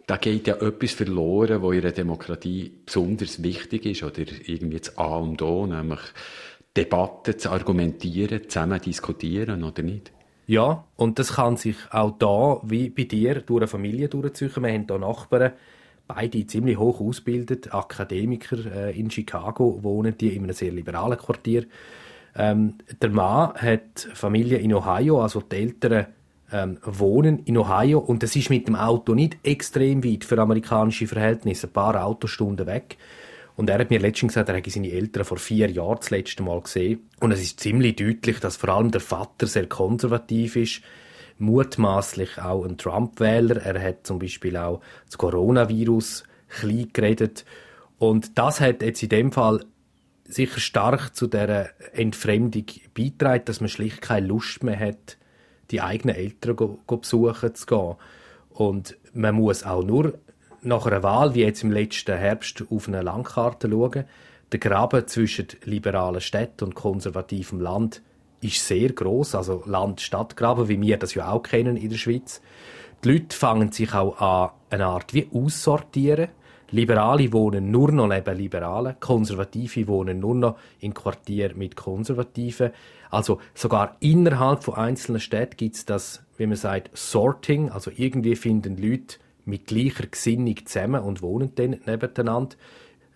da 0.07 0.17
geht 0.17 0.47
ja 0.47 0.55
etwas 0.55 0.93
verloren, 0.93 1.61
was 1.61 1.73
in 1.73 1.81
einer 1.81 1.91
Demokratie 1.91 2.71
besonders 2.85 3.41
wichtig 3.41 3.85
ist 3.85 4.03
oder 4.03 4.23
irgendwie 4.45 4.79
das 4.79 4.97
A 4.97 5.17
und 5.17 5.41
O, 5.41 5.65
nämlich 5.65 5.99
Debatten 6.77 7.39
zu 7.39 7.49
argumentieren, 7.49 8.49
zusammen 8.49 8.81
diskutieren 8.81 9.63
oder 9.63 9.81
nicht. 9.81 10.11
Ja, 10.47 10.85
und 10.95 11.17
das 11.17 11.33
kann 11.33 11.57
sich 11.57 11.77
auch 11.89 12.17
da, 12.19 12.59
wie 12.63 12.89
bei 12.89 13.05
dir, 13.05 13.41
durch 13.41 13.61
eine 13.61 13.67
Familie 13.67 14.09
durchziehen. 14.09 14.51
Wir 14.55 14.73
haben 14.73 14.85
hier 14.87 14.99
Nachbarn, 14.99 15.53
beide 16.07 16.45
ziemlich 16.45 16.77
hoch 16.77 17.01
ausgebildet, 17.01 17.73
Akademiker 17.73 18.57
äh, 18.71 18.99
in 18.99 19.09
Chicago, 19.09 19.79
wohnen 19.81 20.15
die 20.15 20.35
in 20.35 20.43
einem 20.43 20.53
sehr 20.53 20.71
liberalen 20.71 21.17
Quartier. 21.17 21.65
Ähm, 22.35 22.75
der 23.01 23.09
Mann 23.09 23.53
hat 23.55 24.07
Familie 24.13 24.57
in 24.57 24.73
Ohio, 24.73 25.21
also 25.21 25.41
die 25.41 25.55
Eltern 25.55 26.07
ähm, 26.55 26.77
wohnen 26.83 27.39
in 27.39 27.57
Ohio 27.57 27.99
und 27.99 28.23
das 28.23 28.35
ist 28.35 28.49
mit 28.49 28.67
dem 28.67 28.75
Auto 28.75 29.13
nicht 29.13 29.37
extrem 29.43 30.03
weit 30.03 30.23
für 30.23 30.39
amerikanische 30.39 31.07
Verhältnisse, 31.07 31.67
ein 31.67 31.73
paar 31.73 32.03
Autostunden 32.03 32.65
weg. 32.65 32.97
Und 33.57 33.69
er 33.69 33.79
hat 33.79 33.89
mir 33.89 33.99
letztens 33.99 34.33
gesagt, 34.33 34.49
er 34.49 34.55
hätte 34.55 34.69
seine 34.69 34.91
Eltern 34.91 35.25
vor 35.25 35.37
vier 35.37 35.69
Jahren 35.69 35.97
das 35.97 36.09
letzte 36.09 36.43
Mal 36.43 36.61
gesehen. 36.61 37.09
Und 37.19 37.31
es 37.31 37.41
ist 37.41 37.59
ziemlich 37.59 37.95
deutlich, 37.95 38.39
dass 38.39 38.57
vor 38.57 38.69
allem 38.69 38.91
der 38.91 39.01
Vater 39.01 39.47
sehr 39.47 39.67
konservativ 39.67 40.55
ist, 40.55 40.81
mutmaßlich 41.37 42.41
auch 42.41 42.65
ein 42.65 42.77
Trump-Wähler. 42.77 43.61
Er 43.61 43.81
hat 43.81 44.07
zum 44.07 44.19
Beispiel 44.19 44.57
auch 44.57 44.81
das 45.05 45.17
Coronavirus 45.17 46.23
klein 46.49 46.89
geredet. 46.91 47.45
Und 47.97 48.37
das 48.37 48.59
hat 48.59 48.81
jetzt 48.81 49.03
in 49.03 49.09
dem 49.09 49.31
Fall 49.31 49.61
sicher 50.25 50.59
stark 50.59 51.15
zu 51.15 51.27
der 51.27 51.69
Entfremdung 51.93 52.65
beitragen, 52.93 53.45
dass 53.45 53.61
man 53.61 53.69
schlicht 53.69 54.01
keine 54.01 54.27
Lust 54.27 54.63
mehr 54.63 54.79
hat, 54.79 55.17
die 55.71 55.81
eigenen 55.81 56.15
Eltern 56.15 56.55
go, 56.55 56.79
go 56.87 56.97
besuchen 56.97 57.55
zu 57.55 57.65
gehen. 57.65 57.95
Und 58.49 58.97
man 59.13 59.35
muss 59.35 59.63
auch 59.63 59.83
nur 59.83 60.17
nach 60.61 60.85
einer 60.85 61.03
Wahl, 61.03 61.35
wie 61.35 61.41
jetzt 61.41 61.63
im 61.63 61.71
letzten 61.71 62.17
Herbst, 62.17 62.63
auf 62.69 62.87
eine 62.87 63.01
Landkarte 63.01 63.69
schauen. 63.69 64.05
Der 64.51 64.59
Graben 64.59 65.07
zwischen 65.07 65.47
liberalen 65.63 66.21
Städten 66.21 66.65
und 66.65 66.75
konservativem 66.75 67.59
Land 67.59 68.01
ist 68.41 68.67
sehr 68.67 68.91
groß, 68.91 69.35
also 69.35 69.63
Land-Stadt-Graben, 69.65 70.67
wie 70.67 70.79
wir 70.79 70.97
das 70.97 71.13
ja 71.15 71.31
auch 71.31 71.41
kennen 71.41 71.77
in 71.77 71.89
der 71.89 71.97
Schweiz. 71.97 72.41
Die 73.03 73.11
Leute 73.11 73.35
fangen 73.35 73.71
sich 73.71 73.93
auch 73.93 74.19
an, 74.19 74.51
eine 74.69 74.85
Art 74.85 75.13
wie 75.13 75.27
aussortieren. 75.33 76.29
Liberale 76.71 77.31
wohnen 77.31 77.71
nur 77.71 77.91
noch 77.91 78.07
neben 78.07 78.37
Liberalen, 78.37 78.99
Konservative 78.99 79.87
wohnen 79.87 80.19
nur 80.19 80.35
noch 80.35 80.57
in 80.79 80.93
Quartier 80.93 81.55
mit 81.55 81.75
Konservativen. 81.75 82.71
Also 83.09 83.39
sogar 83.53 83.97
innerhalb 83.99 84.63
von 84.63 84.75
einzelnen 84.75 85.21
Städten 85.21 85.57
gibt 85.57 85.75
es 85.75 85.85
das, 85.85 86.23
wie 86.37 86.47
man 86.47 86.57
sagt, 86.57 86.97
Sorting. 86.97 87.69
Also 87.69 87.91
irgendwie 87.95 88.35
finden 88.35 88.77
Leute 88.77 89.17
mit 89.45 89.67
gleicher 89.67 90.07
Gesinnung 90.07 90.55
zusammen 90.65 91.01
und 91.03 91.21
wohnen 91.21 91.53
dann 91.55 91.79
nebeneinander. 91.85 92.55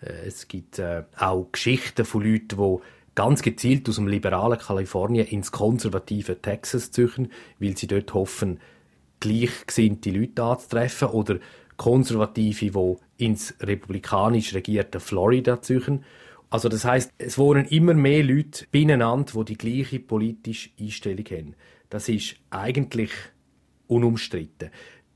Äh, 0.00 0.26
es 0.26 0.48
gibt 0.48 0.78
äh, 0.78 1.04
auch 1.18 1.48
Geschichten 1.52 2.04
von 2.04 2.22
Leuten, 2.22 2.56
die 2.56 2.78
ganz 3.14 3.42
gezielt 3.42 3.88
aus 3.88 3.96
dem 3.96 4.06
liberalen 4.06 4.58
Kalifornien 4.58 5.26
ins 5.26 5.52
konservative 5.52 6.40
Texas 6.40 6.90
ziehen, 6.92 7.30
weil 7.58 7.76
sie 7.76 7.88
dort 7.88 8.14
hoffen, 8.14 8.60
gleichgesinnte 9.18 10.10
Leute 10.10 10.42
anzutreffen 10.42 11.08
oder 11.08 11.38
Konservative, 11.80 12.98
die 13.18 13.24
ins 13.24 13.54
republikanisch 13.58 14.52
regierte 14.52 15.00
Florida 15.00 15.62
ziehen. 15.62 16.04
Also 16.50 16.68
das 16.68 16.84
heißt, 16.84 17.10
es 17.16 17.38
wohnen 17.38 17.64
immer 17.64 17.94
mehr 17.94 18.22
Leute 18.22 18.66
beieinander, 18.70 19.32
die 19.32 19.54
die 19.54 19.56
gleiche 19.56 19.98
politische 19.98 20.68
Einstellung 20.78 21.24
haben. 21.24 21.54
Das 21.88 22.10
ist 22.10 22.36
eigentlich 22.50 23.12
unumstritten. 23.86 24.68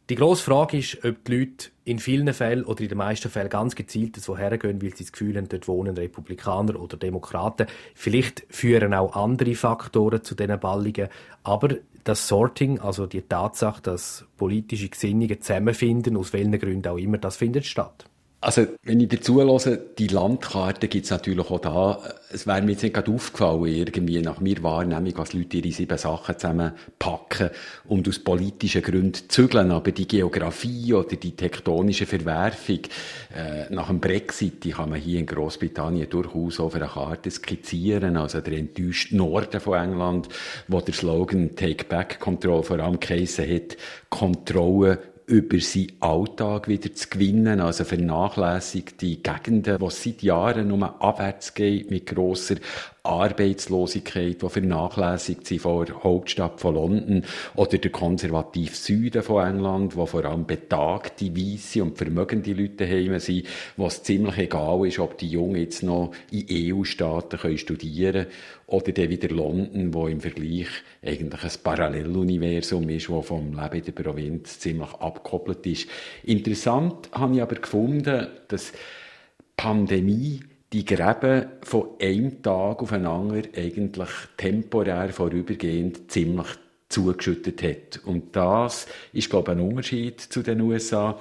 Die 0.08 0.14
grosse 0.14 0.44
Frage 0.44 0.78
ist, 0.78 1.04
ob 1.04 1.22
die 1.24 1.36
Leute 1.36 1.68
in 1.84 1.98
vielen 1.98 2.32
Fällen 2.32 2.64
oder 2.64 2.80
in 2.80 2.88
den 2.88 2.98
meisten 2.98 3.28
Fällen 3.28 3.50
ganz 3.50 3.74
gezielt 3.74 4.16
woher 4.26 4.56
gehen, 4.56 4.80
weil 4.80 4.96
sie 4.96 5.04
das 5.04 5.12
Gefühl 5.12 5.36
haben, 5.36 5.48
dort 5.50 5.68
wohnen 5.68 5.96
Republikaner 5.96 6.80
oder 6.80 6.96
Demokraten. 6.96 7.66
Vielleicht 7.94 8.46
führen 8.48 8.94
auch 8.94 9.14
andere 9.16 9.54
Faktoren 9.54 10.24
zu 10.24 10.34
diesen 10.34 10.60
Ballungen. 10.60 11.08
Aber 11.42 11.76
das 12.04 12.28
Sorting, 12.28 12.78
also 12.78 13.06
die 13.06 13.22
Tatsache, 13.22 13.82
dass 13.82 14.26
politische 14.36 14.88
Gesinnungen 14.88 15.40
zusammenfinden, 15.40 16.16
aus 16.16 16.32
welchen 16.32 16.58
Gründen 16.58 16.88
auch 16.88 16.98
immer, 16.98 17.18
das 17.18 17.36
findet 17.36 17.64
statt. 17.64 18.08
Also, 18.44 18.66
wenn 18.82 19.00
ich 19.00 19.08
dazu 19.08 19.40
höre, 19.40 19.76
die 19.98 20.06
Landkarte 20.06 20.88
gibt 20.88 21.06
es 21.06 21.10
natürlich 21.10 21.50
auch 21.50 21.60
da. 21.60 22.02
Es 22.30 22.46
wäre 22.46 22.60
mir 22.60 22.72
jetzt 22.72 22.82
nicht 22.82 22.94
gerade 22.94 23.10
aufgefallen, 23.10 23.64
irgendwie 23.64 24.20
nach 24.20 24.38
mir 24.38 24.62
Wahrnehmung, 24.62 25.14
was 25.16 25.32
Leute 25.32 25.56
ihre 25.56 25.72
sieben 25.72 25.96
Sachen 25.96 26.38
zusammenpacken 26.38 27.48
und 27.88 28.06
aus 28.06 28.18
politischen 28.18 28.82
Gründen 28.82 29.30
zügeln. 29.30 29.70
Aber 29.70 29.92
die 29.92 30.06
Geografie 30.06 30.92
oder 30.92 31.16
die 31.16 31.34
tektonische 31.34 32.04
Verwerfung 32.04 32.80
äh, 33.34 33.72
nach 33.72 33.86
dem 33.86 34.00
Brexit, 34.00 34.62
die 34.62 34.72
kann 34.72 34.90
man 34.90 35.00
hier 35.00 35.20
in 35.20 35.26
Großbritannien 35.26 36.10
durchaus 36.10 36.60
auf 36.60 36.74
einer 36.74 36.88
Karte 36.88 37.30
skizzieren. 37.30 38.18
Also 38.18 38.42
der 38.42 38.58
enttäuschte 38.58 39.16
Norden 39.16 39.58
von 39.58 39.78
England, 39.78 40.28
wo 40.68 40.82
der 40.82 40.92
Slogan 40.92 41.56
Take 41.56 41.86
Back 41.86 42.20
Control 42.20 42.62
vor 42.62 42.78
allem 42.78 43.00
geheissen 43.00 43.48
hat, 43.48 43.78
Kontrolle 44.10 45.13
über 45.26 45.58
seinen 45.60 45.92
Alltag 46.00 46.68
wieder 46.68 46.94
zu 46.94 47.08
gewinnen, 47.08 47.60
also 47.60 47.84
vernachlässigte 47.84 49.16
Gegenden, 49.16 49.82
es 49.82 50.02
seit 50.02 50.22
Jahren 50.22 50.68
nur 50.68 51.02
abwärts 51.02 51.54
geht 51.54 51.90
mit 51.90 52.06
grosser 52.06 52.56
Arbeitslosigkeit, 53.06 54.40
die 54.40 54.48
vernachlässigt 54.48 55.46
sind 55.46 55.60
von 55.60 55.84
der 55.84 56.02
Hauptstadt 56.02 56.58
von 56.58 56.74
London 56.74 57.22
oder 57.54 57.76
der 57.76 57.90
konservative 57.90 58.74
Süden 58.74 59.22
von 59.22 59.46
England, 59.46 59.94
wo 59.94 60.06
vor 60.06 60.24
allem 60.24 60.46
betagte, 60.46 61.36
weisse 61.36 61.82
und 61.82 61.98
vermögende 61.98 62.54
Leute 62.54 62.88
heim 62.88 63.18
sind, 63.18 63.46
wo 63.76 63.86
es 63.86 64.02
ziemlich 64.02 64.38
egal 64.38 64.86
ist, 64.86 64.98
ob 64.98 65.18
die 65.18 65.28
Jungen 65.28 65.56
jetzt 65.56 65.82
noch 65.82 66.12
in 66.30 66.46
EU-Staaten 66.50 67.58
studieren 67.58 68.12
können 68.12 68.26
oder 68.68 68.92
dann 68.92 69.10
wieder 69.10 69.28
London, 69.28 69.92
wo 69.92 70.08
im 70.08 70.22
Vergleich 70.22 70.68
eigentlich 71.04 71.44
ein 71.44 71.62
Paralleluniversum 71.62 72.88
ist, 72.88 73.10
wo 73.10 73.20
vom 73.20 73.52
Leben 73.52 73.76
in 73.76 73.84
der 73.84 73.92
Provinz 73.92 74.58
ziemlich 74.60 74.94
abgekoppelt 74.94 75.66
ist. 75.66 75.88
Interessant 76.22 77.10
habe 77.12 77.34
ich 77.34 77.42
aber 77.42 77.56
gefunden, 77.56 78.28
dass 78.48 78.72
Pandemie 79.56 80.40
die 80.74 80.84
Gräben 80.84 81.46
von 81.62 81.90
einem 82.00 82.42
Tag 82.42 82.82
auf 82.82 82.90
den 82.90 83.06
anderen 83.06 83.46
eigentlich 83.56 84.08
temporär 84.36 85.08
vorübergehend 85.10 86.10
ziemlich 86.10 86.48
zugeschüttet 86.88 87.62
hat. 87.62 88.04
Und 88.04 88.34
das 88.34 88.88
ist, 89.12 89.30
glaube 89.30 89.52
ich, 89.52 89.58
ein 89.58 89.64
Unterschied 89.64 90.20
zu 90.20 90.42
den 90.42 90.60
USA. 90.60 91.16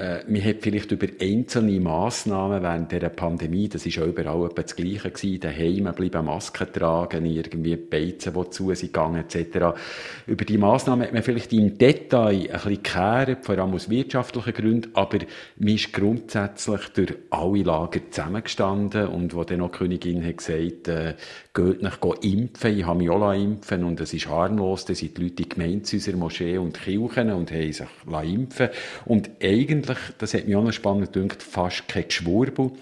Äh, 0.00 0.24
man 0.26 0.42
hat 0.42 0.56
vielleicht 0.60 0.90
über 0.92 1.08
einzelne 1.20 1.78
Massnahmen 1.78 2.62
während 2.62 2.90
der 2.90 3.10
Pandemie, 3.10 3.68
das 3.68 3.84
ist 3.84 3.96
ja 3.96 4.06
überall 4.06 4.46
etwa 4.46 4.62
das 4.62 4.74
Gleiche 4.74 5.10
gewesen, 5.10 5.40
daheim 5.40 5.94
bleiben, 5.94 6.24
Masken 6.24 6.72
tragen, 6.72 7.26
irgendwie 7.26 7.76
Beizen, 7.76 8.32
die 8.32 8.50
zu 8.50 8.74
sind 8.74 8.94
gegangen, 8.94 9.22
etc. 9.22 9.78
Über 10.26 10.44
die 10.46 10.56
Massnahmen 10.56 11.04
hat 11.04 11.12
man 11.12 11.22
vielleicht 11.22 11.52
im 11.52 11.76
Detail 11.76 12.28
ein 12.28 12.48
bisschen 12.48 12.82
gekehrt, 12.82 13.44
vor 13.44 13.58
allem 13.58 13.74
aus 13.74 13.90
wirtschaftlichen 13.90 14.54
Gründen, 14.54 14.90
aber 14.94 15.18
man 15.58 15.74
ist 15.74 15.92
grundsätzlich 15.92 16.80
durch 16.94 17.14
alle 17.28 17.62
Lager 17.62 18.00
zusammengestanden 18.10 19.06
und 19.08 19.34
wo 19.34 19.44
dann 19.44 19.60
auch 19.60 19.70
die 19.70 19.78
Königin 19.78 20.24
hat 20.24 20.38
gesagt, 20.38 20.88
äh, 20.88 21.14
geht 21.52 21.82
nicht 21.82 22.24
impfen, 22.24 22.78
ich 22.78 22.86
habe 22.86 22.98
mich 22.98 23.10
auch 23.10 23.32
impfen 23.32 23.84
und 23.84 24.00
es 24.00 24.14
ist 24.14 24.28
harmlos, 24.28 24.86
da 24.86 24.94
sind 24.94 25.18
die 25.18 25.24
Leute 25.24 25.42
in 25.42 25.48
Gemeindehäusern, 25.50 26.18
Moscheen 26.18 26.60
und 26.60 26.80
Kirchen 26.80 27.32
und 27.32 27.50
haben 27.52 27.72
sich 27.72 27.86
impfen 28.22 28.68
und 29.04 29.30
eigentlich, 29.42 29.89
das 30.18 30.34
hat 30.34 30.46
mich 30.46 30.56
auch 30.56 30.64
noch 30.64 30.72
spannend 30.72 31.12
gedacht, 31.12 31.42
fast 31.42 31.88
kein 31.88 32.04
Geschwurbel. 32.04 32.72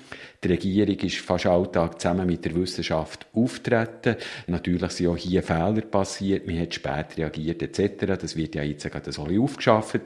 Die 0.43 0.49
Regierung 0.49 0.97
ist 1.00 1.17
fast 1.17 1.47
alltag 1.47 2.00
zusammen 2.00 2.27
mit 2.27 2.45
der 2.45 2.55
Wissenschaft 2.55 3.27
auftreten. 3.33 4.17
Natürlich 4.47 4.91
sind 4.93 5.09
auch 5.09 5.17
hier 5.17 5.43
Fehler 5.43 5.81
passiert, 5.83 6.47
man 6.47 6.61
hat 6.61 6.75
spät 6.75 7.17
reagiert 7.17 7.62
etc. 7.62 8.07
Das 8.21 8.37
wird 8.37 8.55
ja 8.55 8.62
jetzt 8.62 8.91
gerade 8.91 9.11
so 9.12 9.27
aufgeschafft. 9.27 10.03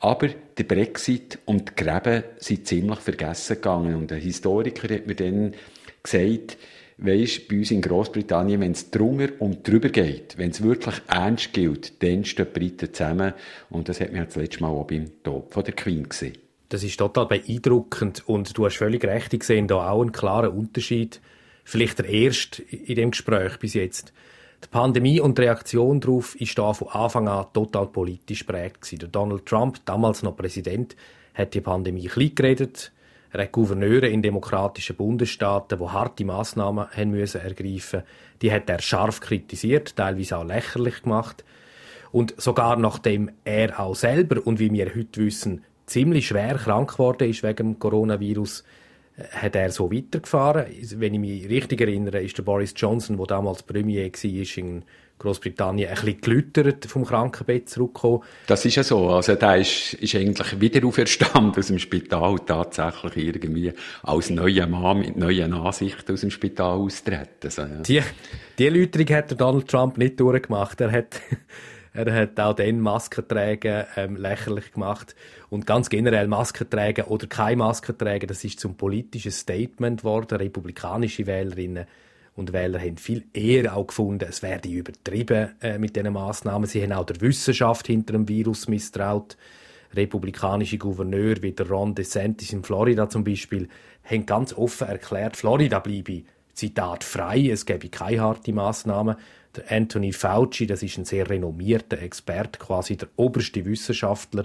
Aber 0.00 0.28
der 0.58 0.64
Brexit 0.64 1.38
und 1.44 1.70
die 1.70 1.84
Gräben 1.84 2.24
sind 2.38 2.66
ziemlich 2.66 2.98
vergessen 2.98 3.56
gegangen 3.56 3.94
und 3.94 4.12
ein 4.12 4.20
Historiker 4.20 4.92
hat 4.94 5.06
mir 5.06 5.14
dann 5.14 5.54
gesagt, 6.02 6.56
weisst, 6.98 7.48
bei 7.48 7.58
uns 7.58 7.70
in 7.70 7.82
Großbritannien, 7.82 8.60
wenn 8.60 8.72
es 8.72 8.90
drunter 8.90 9.28
und 9.38 9.66
drüber 9.66 9.90
geht, 9.90 10.38
wenn 10.38 10.50
es 10.50 10.62
wirklich 10.62 10.94
ernst 11.08 11.52
gilt, 11.52 12.02
dann 12.02 12.24
stehen 12.24 12.46
die 12.52 12.58
Briten 12.58 12.92
zusammen. 12.92 13.34
Und 13.70 13.88
das 13.88 14.00
hat 14.00 14.12
man 14.12 14.24
das 14.24 14.36
letzte 14.36 14.62
Mal 14.62 14.70
auch 14.70 14.86
beim 14.86 15.22
Tod 15.22 15.52
von 15.52 15.64
der 15.64 15.74
Queen 15.74 16.08
gesehen. 16.08 16.45
Das 16.68 16.82
ist 16.82 16.98
total 16.98 17.26
beeindruckend 17.26 18.28
und 18.28 18.58
du 18.58 18.64
hast 18.66 18.76
völlig 18.76 19.04
recht 19.04 19.30
gesehen, 19.38 19.68
da 19.68 19.88
auch 19.88 20.02
einen 20.02 20.10
klaren 20.10 20.50
Unterschied. 20.50 21.20
Vielleicht 21.62 22.00
der 22.00 22.08
erste 22.08 22.62
in 22.62 22.96
dem 22.96 23.10
Gespräch 23.12 23.58
bis 23.58 23.74
jetzt. 23.74 24.12
Die 24.64 24.68
Pandemie 24.68 25.20
und 25.20 25.38
die 25.38 25.42
Reaktion 25.42 26.00
darauf 26.00 26.34
ist 26.40 26.58
da 26.58 26.72
von 26.72 26.88
Anfang 26.88 27.28
an 27.28 27.46
total 27.52 27.86
politisch 27.86 28.42
prägt 28.42 29.00
Der 29.00 29.08
Donald 29.08 29.46
Trump, 29.46 29.78
damals 29.84 30.22
noch 30.22 30.36
Präsident, 30.36 30.96
hat 31.34 31.54
die 31.54 31.60
Pandemie 31.60 32.06
klein 32.06 32.34
geredet, 32.34 32.92
er 33.30 33.42
hat 33.42 33.52
Gouverneure 33.52 34.08
in 34.08 34.22
demokratischen 34.22 34.96
Bundesstaaten, 34.96 35.78
die 35.78 35.84
harte 35.84 36.24
Massnahmen 36.24 36.88
haben 36.90 37.10
müssen 37.10 37.42
ergreifen, 37.42 38.02
die 38.40 38.50
hat 38.50 38.70
er 38.70 38.80
scharf 38.80 39.20
kritisiert, 39.20 39.94
teilweise 39.94 40.38
auch 40.38 40.44
lächerlich 40.44 41.02
gemacht. 41.02 41.44
Und 42.12 42.40
sogar 42.40 42.76
nachdem 42.76 43.30
er 43.44 43.78
auch 43.78 43.94
selber 43.94 44.46
und 44.46 44.58
wie 44.58 44.72
wir 44.72 44.94
heute 44.94 45.20
wissen 45.20 45.64
ziemlich 45.86 46.28
schwer 46.28 46.56
krank 46.56 46.92
geworden 46.92 47.30
ist 47.30 47.42
wegen 47.42 47.56
dem 47.56 47.78
Coronavirus, 47.78 48.64
äh, 49.16 49.22
hat 49.28 49.56
er 49.56 49.70
so 49.70 49.90
weitergefahren. 49.90 50.66
Wenn 50.96 51.14
ich 51.14 51.20
mich 51.20 51.48
richtig 51.48 51.80
erinnere, 51.80 52.22
ist 52.22 52.36
der 52.36 52.42
Boris 52.42 52.74
Johnson, 52.76 53.16
der 53.16 53.26
damals 53.26 53.62
Premier 53.62 54.04
war, 54.04 54.58
in 54.58 54.84
Großbritannien 55.18 55.88
ein 55.88 55.94
bisschen 55.94 56.20
gelüttert 56.20 56.84
vom 56.86 57.04
Krankenbett 57.06 57.70
zurückgekommen. 57.70 58.22
Das 58.46 58.64
ist 58.66 58.74
ja 58.74 58.82
so. 58.82 59.08
Also 59.08 59.34
der 59.34 59.56
ist, 59.56 59.94
ist 59.94 60.14
eigentlich 60.14 60.60
wieder 60.60 60.86
auferstanden 60.86 61.58
aus 61.58 61.68
dem 61.68 61.78
Spital 61.78 62.36
tatsächlich 62.44 63.16
irgendwie 63.16 63.72
als 64.02 64.28
neuer 64.28 64.66
Mann 64.66 64.98
mit 64.98 65.16
neuen 65.16 65.54
Ansichten 65.54 66.12
aus 66.12 66.20
dem 66.20 66.30
Spital 66.30 66.78
austreten. 66.78 67.30
Also, 67.44 67.62
ja. 67.62 67.80
Die, 67.80 68.02
die 68.58 68.66
Erläuterung 68.66 69.08
hat 69.16 69.30
der 69.30 69.38
Donald 69.38 69.68
Trump 69.68 69.96
nicht 69.96 70.20
durchgemacht. 70.20 70.80
Er 70.82 70.92
hat, 70.92 71.20
er 71.96 72.14
hat 72.14 72.38
auch 72.38 72.54
den 72.54 72.80
Maskentragen 72.80 73.84
ähm, 73.96 74.16
lächerlich 74.16 74.72
gemacht. 74.72 75.14
Und 75.48 75.66
ganz 75.66 75.88
generell 75.88 76.28
Maskentragen 76.28 77.06
oder 77.06 77.26
keine 77.26 77.56
Maskentragen, 77.56 78.28
das 78.28 78.44
ist 78.44 78.60
zum 78.60 78.76
politischen 78.76 79.32
Statement 79.32 80.00
geworden. 80.00 80.36
Republikanische 80.36 81.26
Wählerinnen 81.26 81.86
und 82.34 82.52
Wähler 82.52 82.78
haben 82.78 82.98
viel 82.98 83.24
eher 83.32 83.76
auch 83.76 83.86
gefunden, 83.86 84.26
es 84.28 84.42
werde 84.42 84.68
übertrieben 84.68 85.52
äh, 85.62 85.78
mit 85.78 85.96
diesen 85.96 86.12
Massnahmen. 86.12 86.66
Sie 86.66 86.82
haben 86.82 86.92
auch 86.92 87.06
der 87.06 87.20
Wissenschaft 87.20 87.86
hinter 87.86 88.12
dem 88.12 88.28
Virus 88.28 88.68
misstraut. 88.68 89.36
Republikanische 89.94 90.78
Gouverneur 90.78 91.36
wie 91.40 91.52
der 91.52 91.68
Ron 91.68 91.94
DeSantis 91.94 92.52
in 92.52 92.62
Florida 92.62 93.08
zum 93.08 93.24
Beispiel 93.24 93.68
haben 94.04 94.26
ganz 94.26 94.52
offen 94.52 94.88
erklärt, 94.88 95.36
Florida 95.36 95.78
bleibe 95.78 96.24
Zitat 96.52 97.04
frei, 97.04 97.50
es 97.50 97.66
gebe 97.66 97.88
keine 97.88 98.20
harte 98.20 98.52
Maßnahmen. 98.52 99.16
Der 99.56 99.72
Anthony 99.72 100.12
Fauci, 100.12 100.66
das 100.66 100.82
ist 100.82 100.98
ein 100.98 101.04
sehr 101.04 101.28
renommierter 101.28 101.98
Experte, 102.00 102.58
quasi 102.58 102.96
der 102.96 103.08
oberste 103.16 103.64
Wissenschaftler 103.64 104.44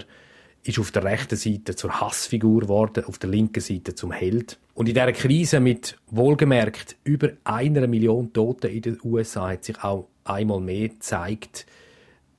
ist 0.64 0.78
auf 0.78 0.92
der 0.92 1.04
rechten 1.04 1.36
Seite 1.36 1.74
zur 1.74 2.00
Hassfigur 2.00 2.62
geworden, 2.62 3.04
auf 3.04 3.18
der 3.18 3.30
linken 3.30 3.60
Seite 3.60 3.94
zum 3.94 4.12
Held. 4.12 4.58
Und 4.74 4.88
in 4.88 4.94
dieser 4.94 5.12
Krise 5.12 5.60
mit 5.60 5.98
wohlgemerkt 6.08 6.96
über 7.04 7.30
einer 7.44 7.86
Million 7.86 8.32
Toten 8.32 8.70
in 8.70 8.82
den 8.82 8.98
USA 9.02 9.50
hat 9.50 9.64
sich 9.64 9.82
auch 9.82 10.08
einmal 10.24 10.60
mehr 10.60 10.88
gezeigt, 10.88 11.66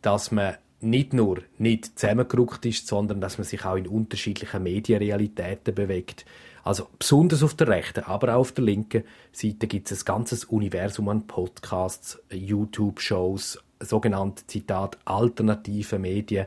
dass 0.01 0.31
man 0.31 0.55
nicht 0.79 1.13
nur 1.13 1.39
nicht 1.57 1.97
zusammengerückt 1.99 2.65
ist, 2.65 2.88
sondern 2.88 3.21
dass 3.21 3.38
man 3.38 3.45
sich 3.45 3.65
auch 3.65 3.75
in 3.75 3.88
unterschiedlichen 3.88 4.63
Medienrealitäten 4.63 5.73
bewegt. 5.73 6.25
Also 6.63 6.88
besonders 6.97 7.43
auf 7.43 7.56
der 7.56 7.67
rechten, 7.67 8.06
aber 8.06 8.36
auch 8.36 8.39
auf 8.39 8.52
der 8.54 8.63
linken 8.63 9.04
Seite 9.34 9.67
gibt 9.67 9.91
es 9.91 10.02
ein 10.02 10.06
ganzes 10.06 10.45
Universum 10.45 11.10
an 11.10 11.28
Podcasts, 11.28 12.21
YouTube-Shows, 12.32 13.60
sogenannte 13.82 14.47
Zitat 14.47 14.97
alternative 15.04 15.99
Medien. 15.99 16.45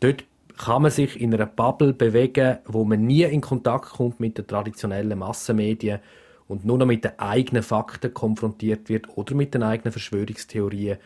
Dort 0.00 0.24
kann 0.56 0.82
man 0.82 0.90
sich 0.90 1.20
in 1.20 1.32
einer 1.32 1.46
Bubble 1.46 1.92
bewegen, 1.92 2.58
wo 2.66 2.84
man 2.84 3.06
nie 3.06 3.22
in 3.22 3.40
Kontakt 3.40 3.90
kommt 3.90 4.20
mit 4.20 4.38
den 4.38 4.46
traditionellen 4.46 5.18
Massenmedien 5.18 6.00
und 6.48 6.64
nur 6.64 6.78
noch 6.78 6.86
mit 6.86 7.04
den 7.04 7.18
eigenen 7.18 7.62
Fakten 7.62 8.12
konfrontiert 8.12 8.88
wird 8.88 9.16
oder 9.16 9.34
mit 9.34 9.54
den 9.54 9.62
eigenen 9.62 9.92
Verschwörungstheorien. 9.92 10.98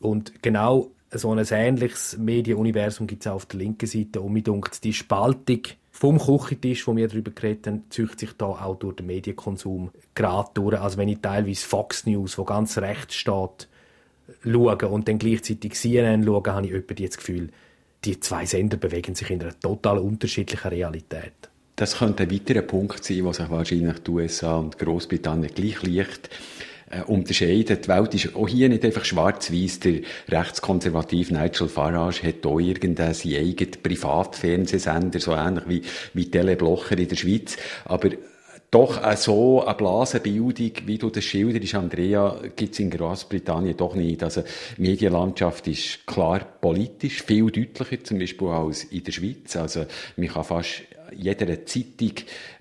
Und 0.00 0.42
genau 0.42 0.90
so 1.10 1.32
ein 1.32 1.44
ähnliches 1.50 2.16
Medienuniversum 2.16 3.06
gibt 3.06 3.22
es 3.22 3.30
auch 3.30 3.36
auf 3.36 3.46
der 3.46 3.58
linken 3.58 3.86
Seite. 3.86 4.20
Und 4.20 4.32
mir 4.32 4.42
denkt, 4.42 4.82
die 4.84 4.92
Spaltung 4.92 5.62
vom 6.02 6.18
Küchentisch, 6.18 6.88
wo 6.88 6.96
wir 6.96 7.06
darüber 7.06 7.30
geredet 7.30 7.68
haben, 7.68 7.84
zieht 7.88 8.18
sich 8.18 8.32
da 8.36 8.46
auch 8.46 8.76
durch 8.76 8.96
den 8.96 9.06
Medienkonsum 9.06 9.92
gerade 10.16 10.50
durch. 10.52 10.76
Also 10.76 10.98
wenn 10.98 11.06
ich 11.06 11.20
teilweise 11.22 11.64
Fox 11.64 12.06
News, 12.06 12.36
wo 12.38 12.42
ganz 12.42 12.76
rechts 12.78 13.14
steht, 13.14 13.68
schaue 14.42 14.88
und 14.88 15.06
dann 15.06 15.18
gleichzeitig 15.18 15.74
CNN 15.74 16.24
schaue, 16.24 16.42
habe 16.46 16.66
ich 16.66 16.72
etwa 16.72 16.94
das 16.94 17.16
Gefühl, 17.16 17.50
die 18.04 18.18
zwei 18.18 18.46
Sender 18.46 18.78
bewegen 18.78 19.14
sich 19.14 19.30
in 19.30 19.42
einer 19.42 19.56
total 19.60 19.98
unterschiedlichen 19.98 20.66
Realität. 20.66 21.34
Das 21.76 21.98
könnte 21.98 22.24
ein 22.24 22.32
weiterer 22.32 22.62
Punkt 22.62 23.04
sein, 23.04 23.24
was 23.24 23.36
sich 23.36 23.48
wahrscheinlich 23.48 24.00
die 24.00 24.10
USA 24.10 24.56
und 24.56 24.80
Großbritannien 24.80 25.54
gleich 25.54 25.84
leicht 25.84 26.30
äh, 26.92 27.02
unterscheiden. 27.06 27.78
Die 27.82 27.88
Welt 27.88 28.14
ist 28.14 28.36
auch 28.36 28.48
hier 28.48 28.68
nicht 28.68 28.84
einfach 28.84 29.04
schwarz-weiß. 29.04 29.80
Der 29.80 30.00
rechtskonservative 30.28 31.32
Nigel 31.32 31.68
Farage 31.68 32.26
hat 32.26 32.42
hier 32.42 32.58
irgendeinen 32.58 33.14
eigenen 33.14 33.82
Privatfernsehsender, 33.82 35.18
so 35.18 35.32
ähnlich 35.32 35.64
wie, 35.68 35.82
wie 36.12 36.30
Teleblocher 36.30 36.98
in 36.98 37.08
der 37.08 37.16
Schweiz. 37.16 37.56
Aber 37.86 38.10
doch 38.70 39.04
äh, 39.04 39.16
so 39.16 39.64
eine 39.64 39.74
Blasenbildung, 39.74 40.72
wie 40.86 40.98
du 40.98 41.10
das 41.10 41.24
schilderst, 41.24 41.74
Andrea, 41.74 42.40
gibt 42.56 42.72
es 42.72 42.80
in 42.80 42.90
Großbritannien 42.90 43.76
doch 43.76 43.94
nicht. 43.94 44.22
Also, 44.22 44.44
die 44.76 44.82
Medienlandschaft 44.82 45.68
ist 45.68 46.06
klar 46.06 46.40
politisch, 46.40 47.22
viel 47.22 47.50
deutlicher 47.50 48.02
zum 48.02 48.18
Beispiel 48.18 48.48
als 48.48 48.84
in 48.84 49.04
der 49.04 49.12
Schweiz. 49.12 49.56
Also, 49.56 49.84
man 50.16 50.28
kann 50.28 50.44
fast 50.44 50.82
jeder 51.16 51.64
Zeitung 51.66 52.12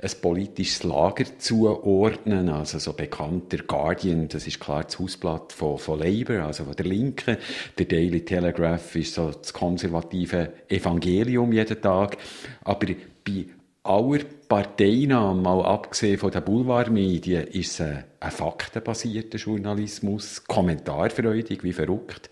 ein 0.02 0.12
politisches 0.22 0.84
Lager 0.84 1.26
zuordnen. 1.38 2.50
Also 2.50 2.80
so 2.80 2.94
bekannt 2.94 3.52
der 3.52 3.64
Guardian, 3.64 4.28
das 4.28 4.48
ist 4.48 4.60
klar 4.60 4.84
das 4.84 5.00
Hausblatt 5.00 5.54
von, 5.54 5.78
von 5.78 6.00
Labour, 6.00 6.44
also 6.46 6.66
von 6.66 6.76
der 6.76 6.86
Linken. 6.86 7.38
Der 7.78 7.86
Daily 7.86 8.26
Telegraph 8.26 8.96
ist 8.96 9.16
so 9.16 9.32
das 9.32 9.54
konservative 9.54 10.54
Evangelium 10.68 11.52
jeden 11.52 11.82
Tag. 11.82 12.18
Aber 12.64 12.88
bei 13.26 13.46
aller 13.84 14.24
Parteinahme, 14.48 15.42
mal 15.42 15.66
abgesehen 15.66 16.18
von 16.18 16.32
den 16.32 16.44
Boulevardmedien, 16.44 17.48
ist 17.48 17.80
es 17.80 17.88
ein 18.20 18.32
faktenbasierter 18.32 19.38
Journalismus, 19.38 20.44
kommentarfreudig, 20.44 21.64
wie 21.64 21.74
verrückt 21.74 22.30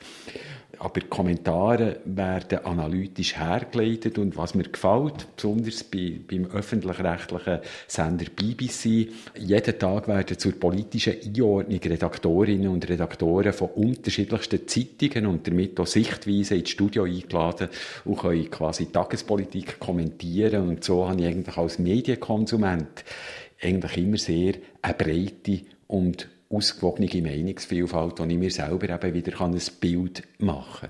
aber 0.79 1.01
die 1.01 1.07
Kommentare 1.07 1.99
werden 2.05 2.65
analytisch 2.65 3.37
hergeleitet 3.37 4.17
und 4.17 4.37
was 4.37 4.55
mir 4.55 4.63
gefällt, 4.63 5.27
besonders 5.35 5.83
bei, 5.83 6.19
beim 6.25 6.45
öffentlich-rechtlichen 6.45 7.59
Sender 7.87 8.25
BBC, 8.33 9.09
jeden 9.37 9.79
Tag 9.79 10.07
werden 10.07 10.39
zur 10.39 10.53
politischen 10.53 11.15
Einordnung 11.21 11.79
Redaktorinnen 11.79 12.69
und 12.69 12.87
Redaktoren 12.87 13.51
von 13.51 13.69
unterschiedlichsten 13.69 14.67
Zeitungen 14.67 15.27
und 15.27 15.45
damit 15.45 15.79
auch 15.79 15.87
Sichtweisen 15.87 16.59
ins 16.59 16.69
Studio 16.69 17.03
eingeladen 17.03 17.67
und 18.05 18.17
können 18.17 18.49
quasi 18.49 18.85
Tagespolitik 18.85 19.79
kommentieren. 19.79 20.69
Und 20.69 20.83
so 20.83 21.07
habe 21.07 21.21
ich 21.21 21.27
eigentlich 21.27 21.57
als 21.57 21.79
Medienkonsument 21.79 23.03
eigentlich 23.61 23.97
immer 23.97 24.17
sehr 24.17 24.53
eine 24.81 24.93
breite 24.93 25.61
und 25.87 26.29
ausgewogene 26.49 27.07
Meinungsvielfalt, 27.21 28.19
wo 28.19 28.23
ich 28.23 28.37
mir 28.37 28.51
selber 28.51 28.89
eben 28.89 29.13
wieder 29.13 29.41
ein 29.41 29.59
Bild 29.79 30.23
machen 30.39 30.89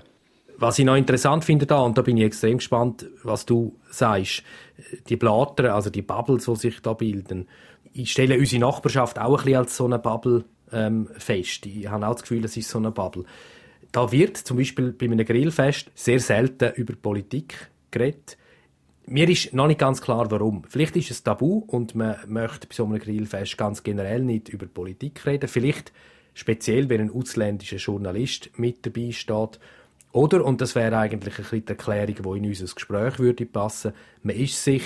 Was 0.56 0.78
ich 0.78 0.84
noch 0.84 0.96
interessant 0.96 1.44
finde 1.44 1.66
da, 1.66 1.80
und 1.80 1.96
da 1.96 2.02
bin 2.02 2.18
ich 2.18 2.24
extrem 2.24 2.58
gespannt, 2.58 3.06
was 3.22 3.46
du 3.46 3.76
sagst, 3.90 4.42
die 5.08 5.16
Blatter, 5.16 5.74
also 5.74 5.88
die 5.88 6.02
Bubbles, 6.02 6.44
die 6.44 6.56
sich 6.56 6.80
da 6.80 6.92
bilden, 6.92 7.48
ich 7.92 8.12
stelle 8.12 8.38
unsere 8.38 8.60
Nachbarschaft 8.60 9.18
auch 9.18 9.38
ein 9.38 9.44
bisschen 9.44 9.58
als 9.58 9.76
so 9.76 9.86
eine 9.86 9.98
Bubble 9.98 10.44
ähm, 10.70 11.08
fest. 11.16 11.66
Ich 11.66 11.88
habe 11.88 12.06
auch 12.06 12.12
das 12.12 12.22
Gefühl, 12.22 12.44
es 12.44 12.56
ist 12.56 12.68
so 12.68 12.78
eine 12.78 12.90
Bubble. 12.90 13.24
Da 13.90 14.12
wird 14.12 14.36
zum 14.36 14.58
Beispiel 14.58 14.92
bei 14.92 15.06
einem 15.06 15.24
Grillfest 15.24 15.90
sehr 15.94 16.20
selten 16.20 16.72
über 16.74 16.94
Politik 16.94 17.70
geredet 17.90 18.36
mir 19.10 19.28
ist 19.28 19.52
noch 19.52 19.66
nicht 19.66 19.80
ganz 19.80 20.00
klar, 20.00 20.30
warum. 20.30 20.62
Vielleicht 20.68 20.94
ist 20.94 21.10
es 21.10 21.24
tabu 21.24 21.64
und 21.66 21.96
man 21.96 22.16
möchte 22.28 22.68
bei 22.68 22.74
so 22.74 22.84
einem 22.84 23.00
Grillfest 23.00 23.58
ganz 23.58 23.82
generell 23.82 24.22
nicht 24.22 24.48
über 24.48 24.66
Politik 24.66 25.26
reden. 25.26 25.48
Vielleicht 25.48 25.92
speziell, 26.32 26.88
wenn 26.88 27.00
ein 27.00 27.10
ausländischer 27.10 27.78
Journalist 27.78 28.50
mit 28.56 28.86
dabei 28.86 29.10
steht. 29.10 29.58
Oder, 30.12 30.44
und 30.44 30.60
das 30.60 30.76
wäre 30.76 30.96
eigentlich 30.96 31.38
ein 31.38 31.42
bisschen 31.42 31.64
die 31.64 31.70
Erklärung, 31.70 32.14
die 32.14 32.38
in 32.38 32.46
unser 32.46 32.72
Gespräch 32.72 33.18
würde 33.18 33.46
passen, 33.46 33.92
man 34.22 34.36
ist 34.36 34.62
sich, 34.62 34.84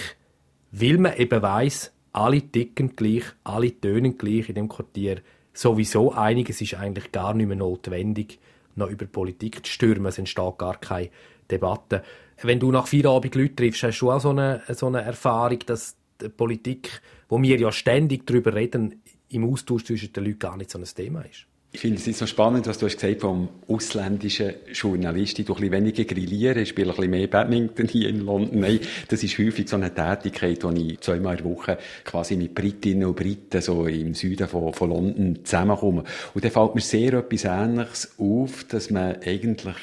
weil 0.72 0.98
man 0.98 1.16
eben 1.16 1.42
weiss, 1.42 1.92
alle 2.12 2.40
ticken 2.40 2.96
gleich, 2.96 3.24
alle 3.44 3.78
tönen 3.78 4.16
gleich 4.16 4.48
in 4.48 4.54
dem 4.54 4.68
Quartier, 4.68 5.20
sowieso 5.52 6.12
einig, 6.12 6.48
es 6.48 6.60
ist 6.60 6.74
eigentlich 6.74 7.12
gar 7.12 7.34
nicht 7.34 7.46
mehr 7.46 7.56
notwendig, 7.56 8.38
noch 8.74 8.90
über 8.90 9.06
Politik 9.06 9.66
zu 9.66 9.72
stürmen, 9.72 10.06
es 10.06 10.18
entsteht 10.18 10.58
gar 10.58 10.78
keine 10.80 11.10
Debatte 11.50 12.02
wenn 12.42 12.60
du 12.60 12.70
nach 12.70 12.86
Feierabend 12.86 13.34
Leute 13.34 13.56
triffst, 13.56 13.82
hast 13.82 14.00
du 14.00 14.10
auch 14.10 14.20
so 14.20 14.30
eine, 14.30 14.62
so 14.68 14.86
eine 14.86 15.02
Erfahrung, 15.02 15.60
dass 15.66 15.96
die 16.20 16.28
Politik, 16.28 17.00
wo 17.28 17.40
wir 17.40 17.58
ja 17.58 17.72
ständig 17.72 18.26
darüber 18.26 18.54
reden, 18.54 19.02
im 19.28 19.50
Austausch 19.50 19.84
zwischen 19.84 20.12
den 20.12 20.24
Leuten 20.24 20.38
gar 20.38 20.56
nicht 20.56 20.70
so 20.70 20.78
ein 20.78 20.84
Thema 20.84 21.22
ist? 21.22 21.46
Ich 21.74 21.80
finde 21.80 22.00
es 22.08 22.18
so 22.18 22.26
spannend, 22.26 22.68
was 22.68 22.78
du 22.78 22.86
hast 22.86 23.00
gesagt 23.00 23.22
vom 23.22 23.48
ausländischen 23.66 24.54
Journalisten. 24.72 25.44
Du 25.44 25.54
ein 25.54 25.60
bisschen 25.60 25.72
weniger 25.72 26.04
grillieren, 26.04 26.62
ich 26.62 26.68
spiele 26.68 26.90
ein 26.90 26.94
bisschen 26.94 27.10
mehr 27.10 27.26
Badminton 27.26 27.88
hier 27.88 28.10
in 28.10 28.20
London. 28.20 28.60
Nein, 28.60 28.78
das 29.08 29.24
ist 29.24 29.36
häufig 29.38 29.68
so 29.68 29.74
eine 29.74 29.92
Tätigkeit, 29.92 30.62
wo 30.62 30.70
ich 30.70 31.00
zweimal 31.00 31.36
in 31.36 31.42
der 31.42 31.52
Woche 31.52 31.78
quasi 32.04 32.36
mit 32.36 32.54
Britinnen 32.54 33.06
und 33.06 33.16
Briten 33.16 33.60
so 33.60 33.88
im 33.88 34.14
Süden 34.14 34.46
von, 34.46 34.72
von 34.72 34.88
London 34.88 35.40
zusammenkomme. 35.42 36.04
Und 36.32 36.44
da 36.44 36.48
fällt 36.48 36.76
mir 36.76 36.80
sehr 36.80 37.14
etwas 37.14 37.44
Ähnliches 37.44 38.14
auf, 38.18 38.62
dass 38.68 38.90
man 38.90 39.16
eigentlich 39.22 39.76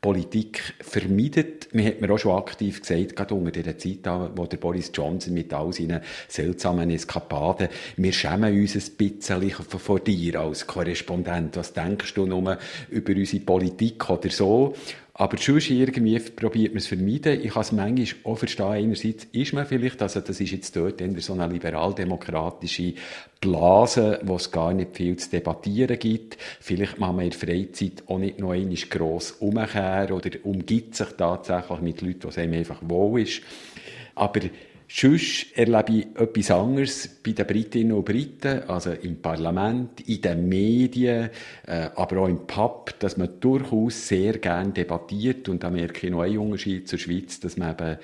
Politik 0.00 0.74
vermeidet. 0.80 1.68
Man 1.74 1.84
hat 1.84 2.00
mir 2.00 2.10
auch 2.10 2.18
schon 2.18 2.36
aktiv 2.36 2.80
gesagt, 2.80 3.16
gerade 3.16 3.34
unter 3.34 3.50
dieser 3.50 3.76
Zeit, 3.76 3.98
wo 4.34 4.46
der 4.46 4.56
Boris 4.56 4.90
Johnson 4.94 5.34
mit 5.34 5.52
all 5.52 5.74
seinen 5.74 6.00
seltsamen 6.26 6.90
Eskapaden, 6.90 7.68
wir 7.96 8.12
schämen 8.12 8.58
uns 8.58 8.76
ein 8.76 8.96
bisschen 8.96 9.52
vor 9.52 10.00
dir 10.00 10.40
als 10.40 10.66
Korrespondent. 10.66 11.19
Was 11.26 11.72
denkst 11.72 12.14
du 12.14 12.26
nur 12.26 12.58
über 12.90 13.12
unsere 13.14 13.42
Politik 13.42 14.08
oder 14.10 14.30
so? 14.30 14.74
Aber 15.20 15.36
sonst 15.36 15.68
irgendwie 15.68 16.18
probiert 16.18 16.72
man 16.72 16.78
es 16.78 16.86
vermeiden. 16.86 17.42
Ich 17.42 17.52
kann 17.52 17.60
es 17.60 17.72
manchmal 17.72 18.32
auch 18.32 18.38
verstehen. 18.38 18.66
Einerseits 18.66 19.26
ist 19.32 19.52
man 19.52 19.66
vielleicht, 19.66 20.00
also 20.00 20.20
das 20.20 20.40
ist 20.40 20.50
jetzt 20.50 20.74
dort 20.74 21.02
in 21.02 21.18
so 21.20 21.34
eine 21.34 21.46
liberaldemokratische 21.46 22.94
Blase, 23.38 24.20
wo 24.22 24.36
es 24.36 24.50
gar 24.50 24.72
nicht 24.72 24.96
viel 24.96 25.16
zu 25.16 25.28
debattieren 25.28 25.98
gibt. 25.98 26.38
Vielleicht 26.60 26.98
macht 26.98 27.16
man 27.16 27.26
in 27.26 27.32
der 27.32 27.38
Freizeit 27.38 28.02
auch 28.06 28.18
nicht 28.18 28.38
noch 28.38 28.52
einmal 28.52 28.74
gross 28.88 29.32
umkehren 29.32 30.12
oder 30.12 30.30
umgibt 30.42 30.94
sich 30.94 31.08
tatsächlich 31.08 31.80
mit 31.80 32.00
Leuten, 32.00 32.24
was 32.24 32.38
einem 32.38 32.54
einfach 32.54 32.80
wohl 32.80 33.20
ist. 33.20 33.42
Aber 34.14 34.40
Sonst 34.92 35.56
erlebe 35.56 35.92
ich 35.92 36.06
etwas 36.20 36.50
anderes 36.50 37.08
bei 37.22 37.30
den 37.30 37.46
Britinnen 37.46 37.92
und 37.92 38.04
Briten, 38.04 38.64
also 38.64 38.90
im 38.90 39.22
Parlament, 39.22 40.00
in 40.08 40.20
den 40.20 40.48
Medien, 40.48 41.30
äh, 41.64 41.90
aber 41.94 42.22
auch 42.22 42.28
im 42.28 42.44
Pub, 42.44 42.92
dass 42.98 43.16
man 43.16 43.38
durchaus 43.38 44.08
sehr 44.08 44.38
gern 44.38 44.74
debattiert. 44.74 45.48
Und 45.48 45.62
da 45.62 45.70
merke 45.70 46.08
ich 46.08 46.12
noch 46.12 46.22
einen 46.22 46.38
Unterschied 46.38 46.88
zur 46.88 46.98
Schweiz, 46.98 47.38
dass 47.38 47.56
man 47.56 47.70
eben 47.70 47.98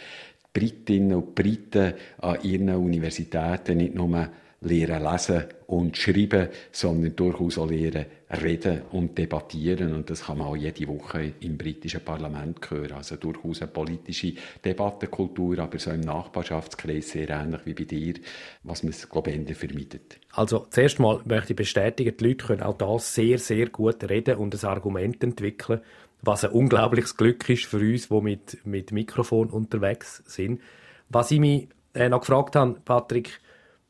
Britinnen 0.53 1.15
und 1.15 1.35
Briten 1.35 1.95
an 2.19 2.39
ihren 2.45 2.69
Universitäten 2.69 3.79
nicht 3.79 3.97
nur 3.97 4.29
lernen 4.61 5.05
lesen 5.05 5.45
und 5.67 5.97
schreiben, 5.97 6.49
sondern 6.73 7.15
durchaus 7.15 7.59
auch 7.59 7.69
lernen 7.69 8.07
reden 8.43 8.83
und 8.91 9.17
debattieren. 9.17 9.95
Und 9.95 10.11
das 10.11 10.25
kann 10.25 10.39
man 10.39 10.49
auch 10.49 10.57
jede 10.57 10.89
Woche 10.89 11.33
im 11.41 11.57
britischen 11.57 12.01
Parlament 12.01 12.71
hören. 12.71 12.93
Also 12.93 13.17
durchaus 13.17 13.63
eine 13.63 13.71
politische 13.71 14.33
Debattenkultur, 14.65 15.59
aber 15.59 15.79
so 15.79 15.91
im 15.91 16.01
Nachbarschaftskreis 16.01 17.11
sehr 17.11 17.31
ähnlich 17.31 17.61
wie 17.65 17.75
bei 17.75 17.85
dir, 17.85 18.15
was 18.63 18.83
man, 18.83 18.95
glaube 19.11 19.31
ich, 19.31 19.57
vermeidet. 19.57 20.19
Also 20.33 20.67
zuerst 20.71 20.99
mal 20.99 21.21
möchte 21.25 21.53
ich 21.53 21.57
bestätigen, 21.57 22.17
die 22.17 22.25
Leute 22.25 22.47
können 22.47 22.63
auch 22.63 22.77
da 22.77 22.99
sehr, 22.99 23.39
sehr 23.39 23.69
gut 23.69 24.03
reden 24.09 24.37
und 24.37 24.55
ein 24.55 24.69
Argument 24.69 25.23
entwickeln, 25.23 25.81
was 26.23 26.45
ein 26.45 26.51
unglaubliches 26.51 27.17
Glück 27.17 27.49
ist 27.49 27.67
für 27.67 27.79
uns, 27.79 28.09
die 28.09 28.21
mit, 28.21 28.67
mit 28.67 28.91
Mikrofon 28.91 29.51
unterwegs 29.51 30.23
sind. 30.27 30.61
Was 31.09 31.31
ich 31.31 31.39
mich 31.39 31.69
äh, 31.95 32.09
noch 32.09 32.21
gefragt 32.21 32.57
habe, 32.57 32.81
Patrick, 32.85 33.41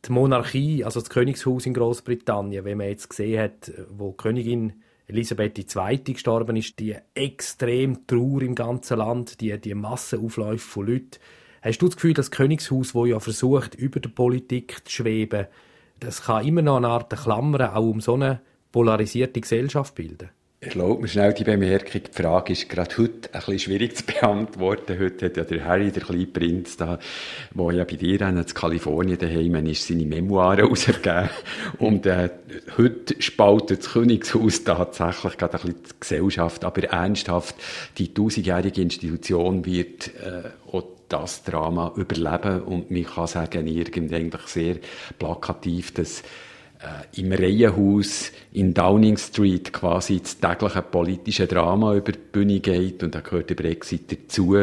die 0.09 0.13
Monarchie, 0.13 0.85
also 0.85 1.01
das 1.01 1.11
Königshaus 1.11 1.67
in 1.67 1.75
Großbritannien, 1.75 2.65
wenn 2.65 2.79
man 2.79 2.89
jetzt 2.89 3.09
gesehen 3.09 3.43
hat, 3.43 3.73
wo 3.91 4.13
Königin 4.13 4.83
Elisabeth 5.07 5.59
II. 5.59 5.99
gestorben 5.99 6.57
ist, 6.57 6.79
die 6.79 6.97
extrem 7.15 8.07
Trauer 8.07 8.43
im 8.43 8.55
ganzen 8.55 8.99
Land, 8.99 9.41
die, 9.41 9.59
die 9.59 9.75
Massenaufläufe 9.75 10.67
von 10.67 10.87
Leuten. 10.87 11.19
Hast 11.63 11.79
du 11.79 11.87
das 11.87 11.97
Gefühl, 11.97 12.15
das 12.15 12.31
Königshaus, 12.31 12.95
wo 12.95 13.07
ja 13.07 13.21
versucht, 13.21 13.75
über 13.75 14.01
der 14.01 14.11
Politik 14.11 14.87
zu 14.87 15.03
schweben, 15.03 15.47
das 16.01 16.23
kann 16.23 16.47
immer 16.47 16.63
noch 16.63 16.77
eine 16.77 16.89
Art 16.89 17.11
Klammer 17.11 17.77
auch 17.77 17.89
um 17.89 18.01
so 18.01 18.15
eine 18.15 18.41
polarisierte 18.73 19.41
Gesellschaft 19.41 19.95
bilden? 19.95 20.31
Erlaubt 20.59 21.03
mir 21.03 21.09
schnell 21.09 21.35
die 21.35 21.45
Bemerkung. 21.45 22.01
Die 22.03 22.23
Frage 22.23 22.55
ist 22.55 22.71
gerade 22.71 22.97
heute 22.97 23.29
ein 23.35 23.41
bisschen 23.41 23.59
schwierig 23.59 23.95
zu 23.95 24.05
beantworten. 24.07 24.99
Heute 24.99 25.27
hat 25.27 25.37
ja 25.37 25.45
der 25.45 25.65
Harry, 25.67 25.93
der 25.93 26.03
kleine 26.03 26.27
Prinz 26.27 26.79
da, 26.79 26.99
der 27.53 27.73
ja 27.73 27.85
bei 27.85 27.97
dir 27.97 28.23
in 28.23 28.43
Kalifornien 28.47 29.19
daheim 29.19 29.55
ist, 29.67 29.87
seine 29.87 30.07
Memoiren 30.07 30.67
rausgegeben. 30.67 31.29
Und, 31.79 32.07
äh, 32.07 32.31
heute 32.79 33.21
spaltet 33.21 33.81
das 33.81 33.93
Königshaus 33.93 34.65
tatsächlich 34.65 35.37
gerade 35.37 35.59
ein 35.59 35.61
bisschen 35.61 35.83
die 35.83 36.01
Gesellschaft. 36.01 36.65
Aber 36.65 36.85
ernsthaft, 36.85 37.55
die 37.99 38.15
tausendjährige 38.15 38.81
Institution 38.81 39.67
wird, 39.67 40.09
äh, 40.15 40.49
auch 40.73 40.85
das 41.11 41.45
Drama 41.45 41.93
überleben. 41.97 42.63
Und 42.63 42.91
man 42.91 43.05
kann 43.05 43.27
sagen, 43.27 43.67
irgendwie 43.67 44.39
sehr 44.47 44.77
plakativ, 45.19 45.93
dass 45.93 46.23
äh, 46.81 47.21
im 47.21 47.33
Reihenhaus 47.33 48.33
in 48.53 48.75
Downing 48.75 49.17
Street 49.17 49.73
quasi 49.73 50.21
das 50.21 50.39
tägliche 50.39 50.83
politische 50.83 51.47
Drama 51.47 51.95
über 51.95 52.13
die 52.13 52.19
Bühne 52.19 52.61
geht 52.61 53.03
und 53.03 53.15
da 53.15 53.21
gehört 53.21 53.51
der 53.51 53.55
Brexit 53.55 54.13
dazu 54.13 54.57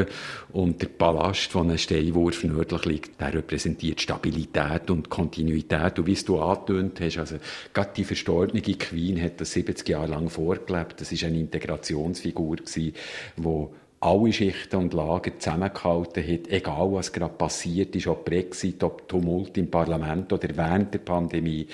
und 0.52 0.82
der 0.82 0.88
Palast, 0.88 1.54
wo 1.56 1.60
ein 1.60 1.78
Steinwurf 1.78 2.44
nördlich 2.44 2.86
liegt, 2.86 3.22
der 3.22 3.34
repräsentiert 3.34 4.02
Stabilität 4.02 4.90
und 4.90 5.10
Kontinuität. 5.10 5.98
Und 6.00 6.08
wie 6.08 6.16
du 6.16 6.40
angetönt 6.40 7.00
hast, 7.02 7.18
also 7.18 7.36
gerade 7.74 7.92
die 7.96 8.04
verstorbene 8.04 8.62
Queen 8.62 9.22
hat 9.22 9.42
das 9.42 9.54
70 9.54 9.90
Jahre 9.90 10.12
lang 10.12 10.30
vorgelebt, 10.30 11.02
das 11.02 11.12
ist 11.12 11.24
eine 11.24 11.40
Integrationsfigur 11.40 12.58
gewesen, 12.58 12.94
wo 13.38 13.74
alle 14.04 14.34
Schichten 14.34 14.76
und 14.76 14.94
Lager 14.94 15.40
zusammengehalten 15.40 16.28
hat, 16.28 16.50
egal 16.50 16.92
was 16.92 17.14
gerade 17.14 17.36
passiert 17.36 17.96
ist, 17.96 18.08
ob 18.08 18.26
Brexit, 18.26 18.84
ob 18.84 19.08
Tumult 19.08 19.58
im 19.58 19.72
Parlament 19.72 20.34
oder 20.34 20.50
während 20.58 20.94
der 20.94 21.00
Pandemie. 21.00 21.68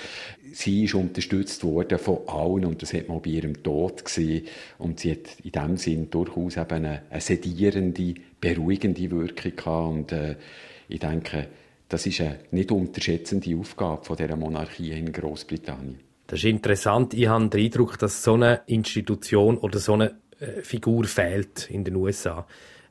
Sie 0.52 0.84
ist 0.84 0.94
unterstützt 0.94 1.64
worden 1.64 1.98
von 1.98 2.20
allen 2.28 2.66
und 2.66 2.82
das 2.82 2.94
hat 2.94 3.08
man 3.08 3.20
bei 3.20 3.30
ihrem 3.30 3.60
Tod 3.64 4.04
gesehen. 4.04 4.46
Und 4.78 5.00
sie 5.00 5.10
hat 5.10 5.40
in 5.42 5.50
dem 5.50 5.76
Sinn 5.76 6.08
durchaus 6.08 6.56
eben 6.56 6.70
eine, 6.70 7.02
eine 7.10 7.20
sedierende, 7.20 8.14
beruhigende 8.40 9.10
Wirkung 9.10 9.56
gehabt. 9.56 9.92
Und 9.92 10.12
äh, 10.12 10.36
ich 10.88 11.00
denke, 11.00 11.48
das 11.88 12.06
ist 12.06 12.20
eine 12.20 12.38
nicht 12.52 12.70
unterschätzende 12.70 13.56
Aufgabe 13.56 14.04
von 14.04 14.16
dieser 14.16 14.36
Monarchie 14.36 14.92
in 14.92 15.10
Großbritannien. 15.10 15.98
Das 16.28 16.38
ist 16.38 16.44
interessant. 16.44 17.12
Ich 17.12 17.26
habe 17.26 17.48
den 17.48 17.64
Eindruck, 17.64 17.98
dass 17.98 18.22
so 18.22 18.34
eine 18.34 18.60
Institution 18.66 19.58
oder 19.58 19.80
so 19.80 19.94
eine 19.94 20.14
Figur 20.62 21.04
fehlt 21.04 21.70
in 21.70 21.84
den 21.84 21.96
USA. 21.96 22.46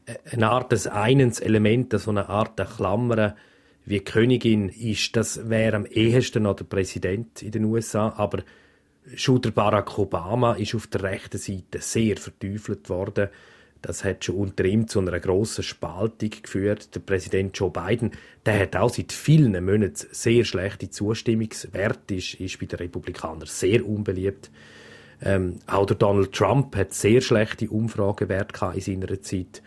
Äh, 0.06 0.16
eine 0.32 0.50
Art 0.50 0.72
des 0.72 0.88
einens 0.88 1.40
Element, 1.40 1.94
so 2.00 2.12
eine 2.12 2.30
Art 2.30 2.58
der 2.60 2.66
Klammer, 2.66 3.36
wie 3.86 4.00
Königin 4.02 4.70
ist, 4.70 5.16
das 5.16 5.50
wäre 5.50 5.76
am 5.76 5.86
ehesten 5.86 6.44
noch 6.44 6.56
der 6.56 6.66
Präsident 6.66 7.42
in 7.42 7.52
den 7.52 7.66
USA, 7.66 8.14
aber 8.18 8.44
schon 9.16 9.42
der 9.42 9.52
Barack 9.52 9.98
Obama 9.98 10.54
ist 10.54 10.76
auf 10.76 10.88
der 10.88 11.04
rechten 11.04 11.40
Seite 11.40 11.80
sehr 11.80 12.18
verteufelt 12.18 12.90
worden. 12.90 13.30
Das 13.82 14.04
hat 14.04 14.26
schon 14.26 14.36
unter 14.36 14.66
ihm 14.66 14.88
zu 14.88 15.00
einer 15.00 15.20
grossen 15.20 15.64
Spaltung 15.64 16.30
geführt. 16.30 16.94
Der 16.94 17.00
Präsident 17.00 17.58
Joe 17.58 17.72
Biden, 17.72 18.12
der 18.46 18.60
hat 18.60 18.76
auch 18.76 18.94
seit 18.94 19.14
vielen 19.14 19.54
Monaten 19.64 20.08
sehr 20.12 20.44
schlechte 20.44 20.90
Zustimmungswerte, 20.90 22.16
ist, 22.16 22.36
ist 22.36 22.60
bei 22.60 22.66
den 22.66 22.78
Republikanern 22.78 23.48
sehr 23.48 23.88
unbeliebt. 23.88 24.52
Ähm, 25.22 25.60
auch 25.68 25.86
der 25.86 25.98
Donald 25.98 26.32
Trump 26.34 26.76
hat 26.76 26.94
sehr 26.94 27.22
schlechte 27.22 27.70
Umfragewerte 27.70 28.72
in 28.74 28.82
seiner 28.82 29.22
Zeit. 29.22 29.62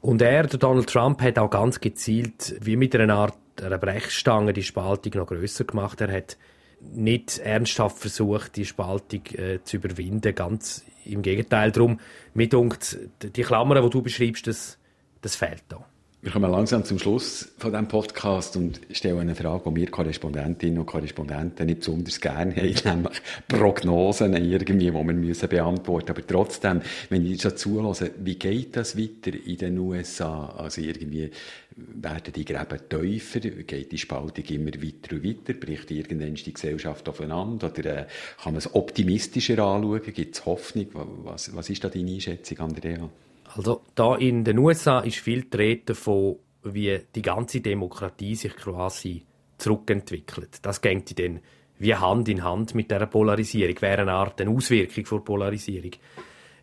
Und 0.00 0.22
er, 0.22 0.46
der 0.46 0.58
Donald 0.58 0.88
Trump, 0.88 1.20
hat 1.22 1.38
auch 1.38 1.50
ganz 1.50 1.80
gezielt, 1.80 2.56
wie 2.60 2.76
mit 2.76 2.94
einer 2.96 3.14
Art 3.14 3.38
einer 3.60 3.78
Brechstange, 3.78 4.52
die 4.52 4.62
Spaltung 4.62 5.12
noch 5.16 5.26
größer 5.26 5.64
gemacht. 5.64 6.00
Er 6.00 6.12
hat 6.12 6.36
nicht 6.80 7.38
ernsthaft 7.38 7.98
versucht, 7.98 8.56
die 8.56 8.64
Spaltung 8.64 9.22
äh, 9.34 9.60
zu 9.62 9.76
überwinden. 9.76 10.34
Ganz 10.34 10.84
im 11.04 11.22
Gegenteil. 11.22 11.70
Darum, 11.70 12.00
mir 12.34 12.48
dunkt, 12.48 12.98
die 13.22 13.42
Klammern, 13.42 13.82
die 13.82 13.90
du 13.90 14.02
beschreibst, 14.02 14.46
das, 14.46 14.78
das 15.20 15.36
fehlt 15.36 15.62
da. 15.68 15.84
Wir 16.24 16.30
kommen 16.30 16.52
langsam 16.52 16.84
zum 16.84 17.00
Schluss 17.00 17.48
von 17.58 17.72
diesem 17.72 17.88
Podcast 17.88 18.56
und 18.56 18.80
stellen 18.92 19.18
eine 19.18 19.34
Frage, 19.34 19.68
die 19.68 19.80
wir 19.80 19.90
Korrespondentinnen 19.90 20.78
und 20.78 20.86
Korrespondenten 20.86 21.66
nicht 21.66 21.80
besonders 21.80 22.20
gerne 22.20 22.54
haben, 22.54 22.74
nämlich 22.84 23.20
Prognosen 23.48 24.34
irgendwie, 24.34 24.86
die 24.86 24.92
wir 24.92 25.02
müssen 25.02 25.48
beantworten 25.48 26.10
Aber 26.10 26.24
trotzdem, 26.24 26.80
wenn 27.08 27.26
ich 27.26 27.42
schon 27.42 27.56
zuhöre, 27.56 28.12
wie 28.22 28.36
geht 28.36 28.76
das 28.76 28.96
weiter 28.96 29.36
in 29.36 29.56
den 29.56 29.78
USA? 29.80 30.46
Also 30.46 30.80
irgendwie 30.80 31.28
werden 31.74 32.32
die 32.32 32.44
Gräben 32.44 32.78
tiefer, 32.88 33.40
geht 33.40 33.90
die 33.90 33.98
Spaltung 33.98 34.44
immer 34.44 34.70
weiter 34.74 35.16
und 35.16 35.24
weiter, 35.24 35.54
bricht 35.54 35.90
irgendwann 35.90 36.34
die 36.36 36.52
Gesellschaft 36.52 37.08
aufeinander 37.08 37.72
oder 37.76 38.02
äh, 38.02 38.06
kann 38.40 38.52
man 38.52 38.58
es 38.58 38.72
optimistischer 38.72 39.58
anschauen? 39.58 40.00
Gibt 40.04 40.36
es 40.36 40.46
Hoffnung? 40.46 40.86
Was, 41.24 41.52
was 41.56 41.68
ist 41.68 41.82
da 41.82 41.88
deine 41.88 42.12
Einschätzung, 42.12 42.60
Andrea? 42.60 43.10
Also 43.54 43.82
da 43.94 44.16
in 44.16 44.44
den 44.44 44.58
USA 44.58 45.00
ist 45.00 45.18
viel 45.18 45.46
Rede 45.54 45.82
davon, 45.86 46.36
wie 46.62 47.00
die 47.14 47.22
ganze 47.22 47.60
Demokratie 47.60 48.34
sich 48.34 48.56
quasi 48.56 49.24
zurückentwickelt. 49.58 50.60
Das 50.62 50.80
geht 50.80 51.18
dann 51.18 51.40
wie 51.78 51.94
Hand 51.94 52.28
in 52.28 52.44
Hand 52.44 52.74
mit 52.74 52.90
der 52.90 53.06
Polarisierung, 53.06 53.80
wäre 53.80 54.02
eine 54.02 54.12
Art 54.12 54.40
eine 54.40 54.50
Auswirkung 54.50 55.04
von 55.04 55.24
Polarisierung. 55.24 55.90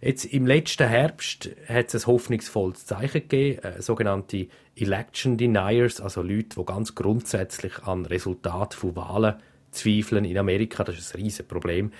Jetzt 0.02 0.25
im 0.25 0.47
letzten 0.47 0.88
Herbst 0.88 1.49
hat 1.67 1.93
es 1.93 2.06
ein 2.06 2.13
hoffnungsvolles 2.13 2.86
Zeichen 2.86 3.28
gegeben, 3.28 3.60
äh, 3.63 3.82
sogenannte 3.82 4.47
Election 4.78 5.36
Deniers, 5.36 5.99
also 5.99 6.21
Leute, 6.21 6.56
die 6.58 6.65
ganz 6.65 6.95
grundsätzlich 6.95 7.84
an 7.84 8.06
Resultat 8.06 8.73
von 8.73 8.95
Wahlen 8.95 9.36
zweifeln 9.71 10.23
in 10.23 10.38
Amerika. 10.38 10.86
Das 10.86 10.97
ist 10.97 11.13
ein 11.13 11.21
riesiges 11.21 11.47
Problem 11.49 11.91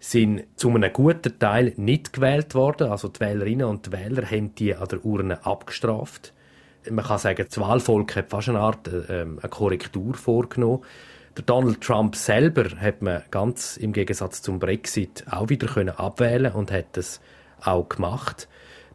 sind 0.00 0.44
zu 0.56 0.70
einem 0.70 0.92
guten 0.92 1.38
Teil 1.38 1.74
nicht 1.76 2.14
gewählt 2.14 2.54
worden. 2.54 2.90
Also 2.90 3.08
die 3.08 3.20
Wählerinnen 3.20 3.66
und 3.66 3.86
die 3.86 3.92
Wähler 3.92 4.28
haben 4.28 4.54
die 4.54 4.74
an 4.74 4.88
der 4.88 5.04
Urne 5.04 5.44
abgestraft. 5.44 6.32
Man 6.90 7.04
kann 7.04 7.18
sagen, 7.18 7.46
das 7.46 7.60
Wahlvolk 7.60 8.16
hat 8.16 8.30
fast 8.30 8.48
eine 8.48 8.60
Art 8.60 8.88
äh, 8.88 9.20
eine 9.20 9.36
Korrektur 9.50 10.14
vorgenommen. 10.14 10.82
Der 11.36 11.44
Donald 11.44 11.82
Trump 11.82 12.16
selber 12.16 12.64
hat 12.80 13.02
man 13.02 13.22
ganz 13.30 13.76
im 13.76 13.92
Gegensatz 13.92 14.42
zum 14.42 14.58
Brexit 14.58 15.24
auch 15.30 15.50
wieder 15.50 15.68
können 15.68 15.90
abwählen 15.90 16.52
und 16.52 16.72
hat 16.72 16.96
das 16.96 17.20
auch 17.60 17.88
gemacht. 17.88 18.48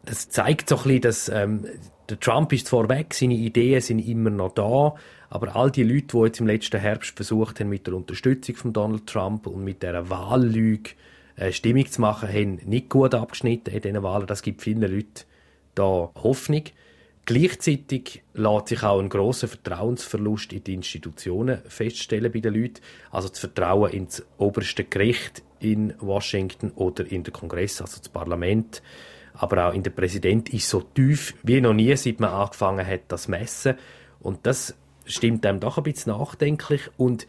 Das 0.04 0.28
zeigt 0.28 0.68
so 0.68 0.76
ein 0.76 0.82
bisschen, 0.82 1.00
dass 1.00 1.28
ähm, 1.28 1.66
der 2.08 2.20
Trump 2.20 2.52
ist 2.52 2.66
zwar 2.66 2.88
weg, 2.88 3.14
seine 3.14 3.34
Ideen 3.34 3.80
sind 3.80 4.00
immer 4.00 4.30
noch 4.30 4.52
da, 4.52 4.94
aber 5.28 5.56
all 5.56 5.70
die 5.70 5.82
Leute, 5.82 6.16
die 6.16 6.24
jetzt 6.24 6.40
im 6.40 6.46
letzten 6.46 6.80
Herbst 6.80 7.16
versucht 7.16 7.60
haben, 7.60 7.68
mit 7.68 7.86
der 7.86 7.94
Unterstützung 7.94 8.56
von 8.56 8.72
Donald 8.72 9.06
Trump 9.06 9.46
und 9.46 9.64
mit 9.64 9.82
der 9.82 10.08
Wahllüge 10.08 10.90
äh, 11.36 11.52
Stimmung 11.52 11.86
zu 11.86 12.00
machen, 12.00 12.28
haben 12.28 12.60
nicht 12.64 12.88
gut 12.88 13.14
abgeschnitten 13.14 13.74
in 13.74 13.80
diesen 13.80 14.02
Wahlen. 14.02 14.26
Das 14.26 14.42
gibt 14.42 14.62
vielen 14.62 14.82
Leuten 14.82 15.24
da 15.74 16.10
Hoffnung. 16.14 16.64
Gleichzeitig 17.26 18.22
lässt 18.34 18.68
sich 18.68 18.84
auch 18.84 19.00
ein 19.00 19.08
großer 19.08 19.48
Vertrauensverlust 19.48 20.52
in 20.52 20.62
die 20.62 20.74
Institutionen 20.74 21.58
feststellen 21.66 22.30
bei 22.30 22.38
den 22.38 22.54
Leuten. 22.54 22.80
Also 23.10 23.28
das 23.28 23.40
Vertrauen 23.40 23.90
ins 23.90 24.24
oberste 24.38 24.84
Gericht 24.84 25.42
in 25.58 25.94
Washington 25.98 26.70
oder 26.76 27.04
in 27.10 27.24
den 27.24 27.32
Kongress, 27.32 27.80
also 27.80 27.98
das 27.98 28.08
Parlament, 28.08 28.80
aber 29.34 29.68
auch 29.68 29.74
in 29.74 29.82
den 29.82 29.94
Präsident 29.94 30.52
ist 30.54 30.68
so 30.68 30.80
tief 30.80 31.34
wie 31.42 31.60
noch 31.60 31.74
nie, 31.74 31.94
seit 31.96 32.20
man 32.20 32.30
angefangen 32.30 32.86
hat, 32.86 33.02
das 33.08 33.28
messen. 33.28 33.74
Und 34.20 34.46
das 34.46 34.74
stimmt 35.06 35.46
einem 35.46 35.60
doch 35.60 35.78
ein 35.78 35.84
bisschen 35.84 36.12
nachdenklich 36.12 36.82
und 36.96 37.26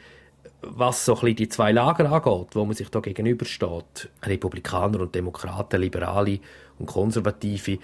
was 0.62 1.06
so 1.06 1.14
ein 1.14 1.22
bisschen 1.22 1.36
die 1.36 1.50
zwei 1.50 1.72
Lager 1.72 2.12
angeht, 2.12 2.56
wo 2.56 2.66
man 2.66 2.76
sich 2.76 2.90
da 2.90 3.00
gegenübersteht, 3.00 4.10
Republikaner 4.24 5.02
und 5.02 5.14
Demokraten, 5.14 5.82
Liberale 5.82 6.40
und 6.80 6.88
Konservative, 6.88 7.80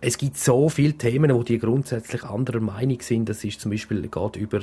es 0.00 0.16
gibt 0.16 0.36
so 0.36 0.68
viele 0.68 0.92
Themen, 0.92 1.34
wo 1.34 1.42
die 1.42 1.58
grundsätzlich 1.58 2.22
anderer 2.22 2.60
Meinung 2.60 3.00
sind. 3.00 3.28
Das 3.28 3.42
ist 3.42 3.60
zum 3.60 3.72
Beispiel 3.72 4.02
geht 4.02 4.36
über 4.36 4.60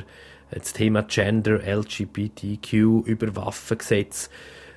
das 0.49 0.71
Thema 0.71 1.03
Gender, 1.03 1.59
LGBTQ, 1.61 2.73
über 3.05 3.35
Waffengesetz, 3.35 4.29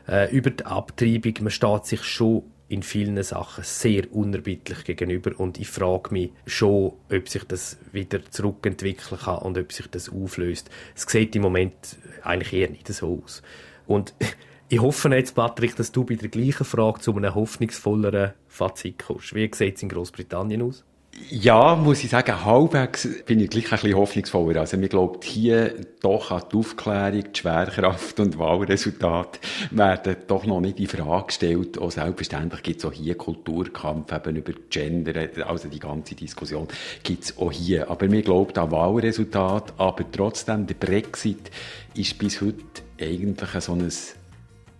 äh, 0.09 0.35
über 0.35 0.51
die 0.51 0.65
Abtreibung. 0.67 1.35
Man 1.43 1.51
steht 1.51 1.87
sich 1.87 2.03
schon 2.03 2.43
in 2.69 2.83
vielen 2.83 3.23
Sachen 3.23 3.65
sehr 3.65 4.13
unerbittlich 4.13 4.85
gegenüber 4.85 5.39
und 5.41 5.59
ich 5.59 5.69
frage 5.69 6.13
mich 6.13 6.33
schon, 6.47 6.93
ob 7.11 7.29
sich 7.29 7.45
das 7.45 7.79
wieder 7.93 8.25
zurückentwickeln 8.31 9.19
kann 9.21 9.39
und 9.39 9.57
ob 9.57 9.73
sich 9.73 9.87
das 9.89 10.11
auflöst. 10.11 10.71
Es 10.95 11.03
sieht 11.03 11.35
im 11.35 11.43
Moment 11.43 11.97
eigentlich 12.23 12.53
eher 12.53 12.71
nicht 12.71 12.87
so 12.89 13.23
aus. 13.25 13.43
Und 13.87 14.15
ich 14.69 14.81
hoffe 14.81 15.09
jetzt, 15.09 15.35
Patrick, 15.35 15.77
dass 15.77 15.93
du 15.93 16.05
bei 16.05 16.17
der 16.17 16.29
gleichen 16.29 16.65
Frage 16.65 17.01
zu 17.01 17.17
einem 17.17 17.35
hoffnungsvolleren 17.35 18.33
Fazit 18.49 18.99
kommst. 18.99 19.35
Wie 19.35 19.51
sieht 19.53 19.77
es 19.77 19.83
in 19.83 19.89
Großbritannien 19.89 20.61
aus? 20.61 20.85
Ja, 21.31 21.77
muss 21.77 22.03
ich 22.05 22.11
sagen, 22.11 22.45
halbwegs 22.45 23.07
bin 23.27 23.41
ich 23.41 23.51
gleich 23.51 23.71
ein 23.71 23.79
bisschen 23.79 23.97
hoffnungsvoller. 23.97 24.61
Also, 24.61 24.77
mir 24.79 24.89
glaubt 24.89 25.25
hier 25.25 25.75
doch 26.01 26.31
an 26.31 26.43
die 26.51 26.57
Aufklärung, 26.57 27.25
die 27.33 27.39
Schwerkraft 27.39 28.19
und 28.21 28.39
Wahlresultate 28.39 29.39
werden 29.71 30.17
doch 30.27 30.47
noch 30.47 30.61
nicht 30.61 30.81
in 30.81 30.87
Frage 30.87 31.27
gestellt. 31.27 31.79
Auch 31.79 31.91
selbstverständlich 31.91 32.63
gibt 32.63 32.79
es 32.79 32.85
auch 32.87 32.93
hier 32.93 33.15
Kulturkampf 33.17 34.11
eben 34.13 34.37
über 34.37 34.53
Gender, 34.71 35.29
also 35.47 35.69
die 35.69 35.79
ganze 35.79 36.15
Diskussion 36.15 36.67
gibt 37.03 37.25
es 37.25 37.39
auch 37.39 37.53
hier. 37.53 37.91
Aber 37.91 38.07
mir 38.07 38.23
glaubt 38.23 38.57
an 38.57 38.71
Wahlresultat, 38.71 39.75
aber 39.77 40.11
trotzdem, 40.11 40.67
der 40.67 40.75
Brexit 40.75 41.51
ist 41.95 42.19
bis 42.19 42.41
heute 42.41 42.57
eigentlich 43.01 43.51
so 43.61 43.73
ein 43.73 43.93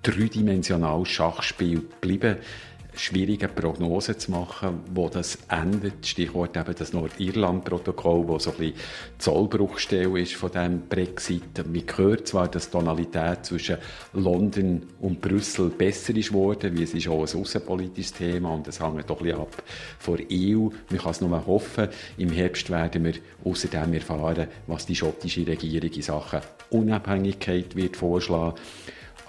dreidimensionales 0.03 1.09
Schachspiel 1.09 1.83
geblieben 2.01 2.37
schwierige 2.99 3.49
Prognosen 3.49 4.19
zu 4.19 4.31
machen, 4.31 4.81
wo 4.93 5.09
das 5.09 5.39
endet. 5.49 6.07
Stichwort 6.07 6.57
eben 6.57 6.75
das 6.75 6.93
Nordirland-Protokoll, 6.93 8.27
wo 8.27 8.39
so 8.39 8.51
ein 8.51 8.57
bisschen 8.57 8.77
Zollbruchstelle 9.19 10.21
ist 10.21 10.35
von 10.35 10.51
dem 10.51 10.83
Brexit. 10.89 11.65
Man 11.67 11.85
hört 11.97 12.29
zwar, 12.29 12.49
dass 12.49 12.67
die 12.67 12.73
Tonalität 12.73 13.45
zwischen 13.45 13.79
London 14.13 14.83
und 15.01 15.21
Brüssel 15.21 15.71
besser 15.71 16.17
ist 16.17 16.29
geworden, 16.29 16.77
wie 16.77 16.83
es 16.83 16.95
ist 16.95 17.09
auch 17.09 17.27
ein 17.27 17.41
außenpolitisches 17.41 18.13
Thema 18.13 18.53
und 18.53 18.67
es 18.69 18.81
hängt 18.81 19.09
doch 19.09 19.19
ein 19.21 19.25
bisschen 19.25 19.41
ab 19.41 19.63
von 19.99 20.17
der 20.17 20.27
EU. 20.31 20.69
Man 20.91 20.99
kann 20.99 21.11
es 21.11 21.21
nur 21.21 21.47
hoffen. 21.47 21.89
Im 22.17 22.31
Herbst 22.31 22.71
werden 22.71 23.05
wir 23.05 23.15
außerdem 23.45 23.95
erfahren, 23.95 24.49
was 24.67 24.87
die 24.87 24.97
schottische 24.97 25.47
Regierung 25.47 25.91
in 25.91 26.03
Sachen 26.03 26.41
Unabhängigkeit 26.71 27.77
wird 27.77 27.97
vorschlagen 27.97 28.55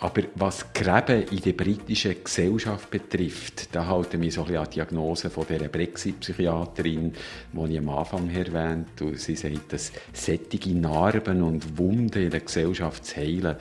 Aber 0.02 0.22
was 0.36 0.72
Gräben 0.74 1.24
in 1.24 1.42
der 1.42 1.52
britischen 1.54 2.24
Gesellschaft 2.24 2.90
betrifft, 2.90 3.76
da 3.76 3.86
halten 3.86 4.22
wir 4.22 4.32
so 4.32 4.42
ein 4.42 4.48
bisschen 4.48 4.62
an 4.62 4.70
die 4.70 4.76
Diagnose 4.76 5.30
von 5.30 5.46
der 5.48 5.68
Brexit-Psychiaterin, 5.68 7.14
die 7.52 7.72
ich 7.72 7.78
am 7.78 7.90
Anfang 7.90 8.30
erwähnt 8.30 8.88
habe. 9.02 9.18
Sie 9.18 9.36
sagt, 9.36 9.74
dass 9.74 9.92
sättige 10.14 10.74
Narben 10.74 11.44
und 11.44 11.78
Wunden 11.78 12.24
in 12.24 12.30
der 12.30 12.40
Gesellschaft 12.40 13.06
zu 13.06 13.18
heilen 13.18 13.58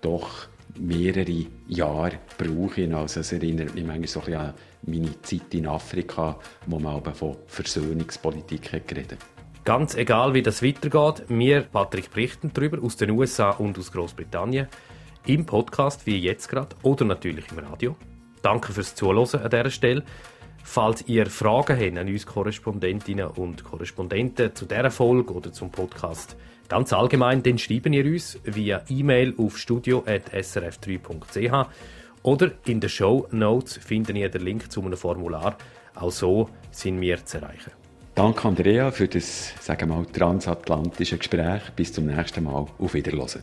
doch 0.00 0.48
mehrere 0.78 1.46
Jahre 1.68 2.18
brauchen. 2.38 2.94
Also 2.94 3.20
es 3.20 3.32
erinnert 3.32 3.74
mich 3.74 3.84
manchmal 3.84 4.08
so 4.08 4.20
ein 4.20 4.26
bisschen 4.26 4.40
an 4.40 4.54
meine 4.86 5.22
Zeit 5.22 5.54
in 5.54 5.66
Afrika, 5.66 6.38
wo 6.66 6.78
man 6.78 6.96
aber 6.96 7.12
von 7.12 7.36
Versöhnungspolitik 7.46 8.72
hat 8.72 8.88
geredet 8.88 9.18
Ganz 9.64 9.94
egal, 9.94 10.34
wie 10.34 10.42
das 10.42 10.62
weitergeht, 10.62 11.24
wir, 11.28 11.62
Patrick, 11.62 12.10
berichten 12.10 12.50
darüber 12.52 12.82
aus 12.82 12.96
den 12.96 13.10
USA 13.10 13.50
und 13.50 13.78
aus 13.78 13.92
Großbritannien 13.92 14.68
im 15.26 15.46
Podcast 15.46 16.06
wie 16.06 16.18
jetzt 16.18 16.48
gerade 16.48 16.76
oder 16.82 17.04
natürlich 17.04 17.44
im 17.50 17.58
Radio. 17.58 17.96
Danke 18.42 18.72
fürs 18.72 18.94
Zuhören 18.94 19.42
an 19.42 19.50
dieser 19.50 19.70
Stelle. 19.70 20.02
Falls 20.62 21.06
ihr 21.06 21.26
Fragen 21.26 21.78
habt 21.78 21.98
an 21.98 22.08
uns 22.08 22.26
Korrespondentinnen 22.26 23.26
und 23.28 23.64
Korrespondenten 23.64 24.54
zu 24.54 24.64
dieser 24.64 24.90
Folge 24.90 25.34
oder 25.34 25.52
zum 25.52 25.70
Podcast 25.70 26.36
ganz 26.68 26.92
allgemein, 26.92 27.42
dann 27.42 27.58
schreiben 27.58 27.92
ihr 27.92 28.06
uns 28.06 28.38
via 28.44 28.82
E-Mail 28.88 29.34
auf 29.36 29.58
studio.srf3.ch 29.58 31.68
oder 32.22 32.52
in 32.64 32.80
den 32.80 32.88
Show 32.88 33.26
Notes 33.30 33.76
findet 33.76 34.16
ihr 34.16 34.30
den 34.30 34.42
Link 34.42 34.72
zu 34.72 34.82
einem 34.82 34.96
Formular. 34.96 35.58
Auch 35.94 36.10
so 36.10 36.48
sind 36.70 37.00
wir 37.00 37.24
zu 37.24 37.38
erreichen. 37.38 37.72
Danke 38.14 38.48
Andrea 38.48 38.90
für 38.90 39.08
das, 39.08 39.52
sagen 39.60 39.90
wir 39.90 39.96
mal, 39.96 40.06
transatlantische 40.06 41.18
Gespräch. 41.18 41.62
Bis 41.76 41.92
zum 41.92 42.06
nächsten 42.06 42.44
Mal. 42.44 42.66
Auf 42.78 42.94
Wiederhören. 42.94 43.42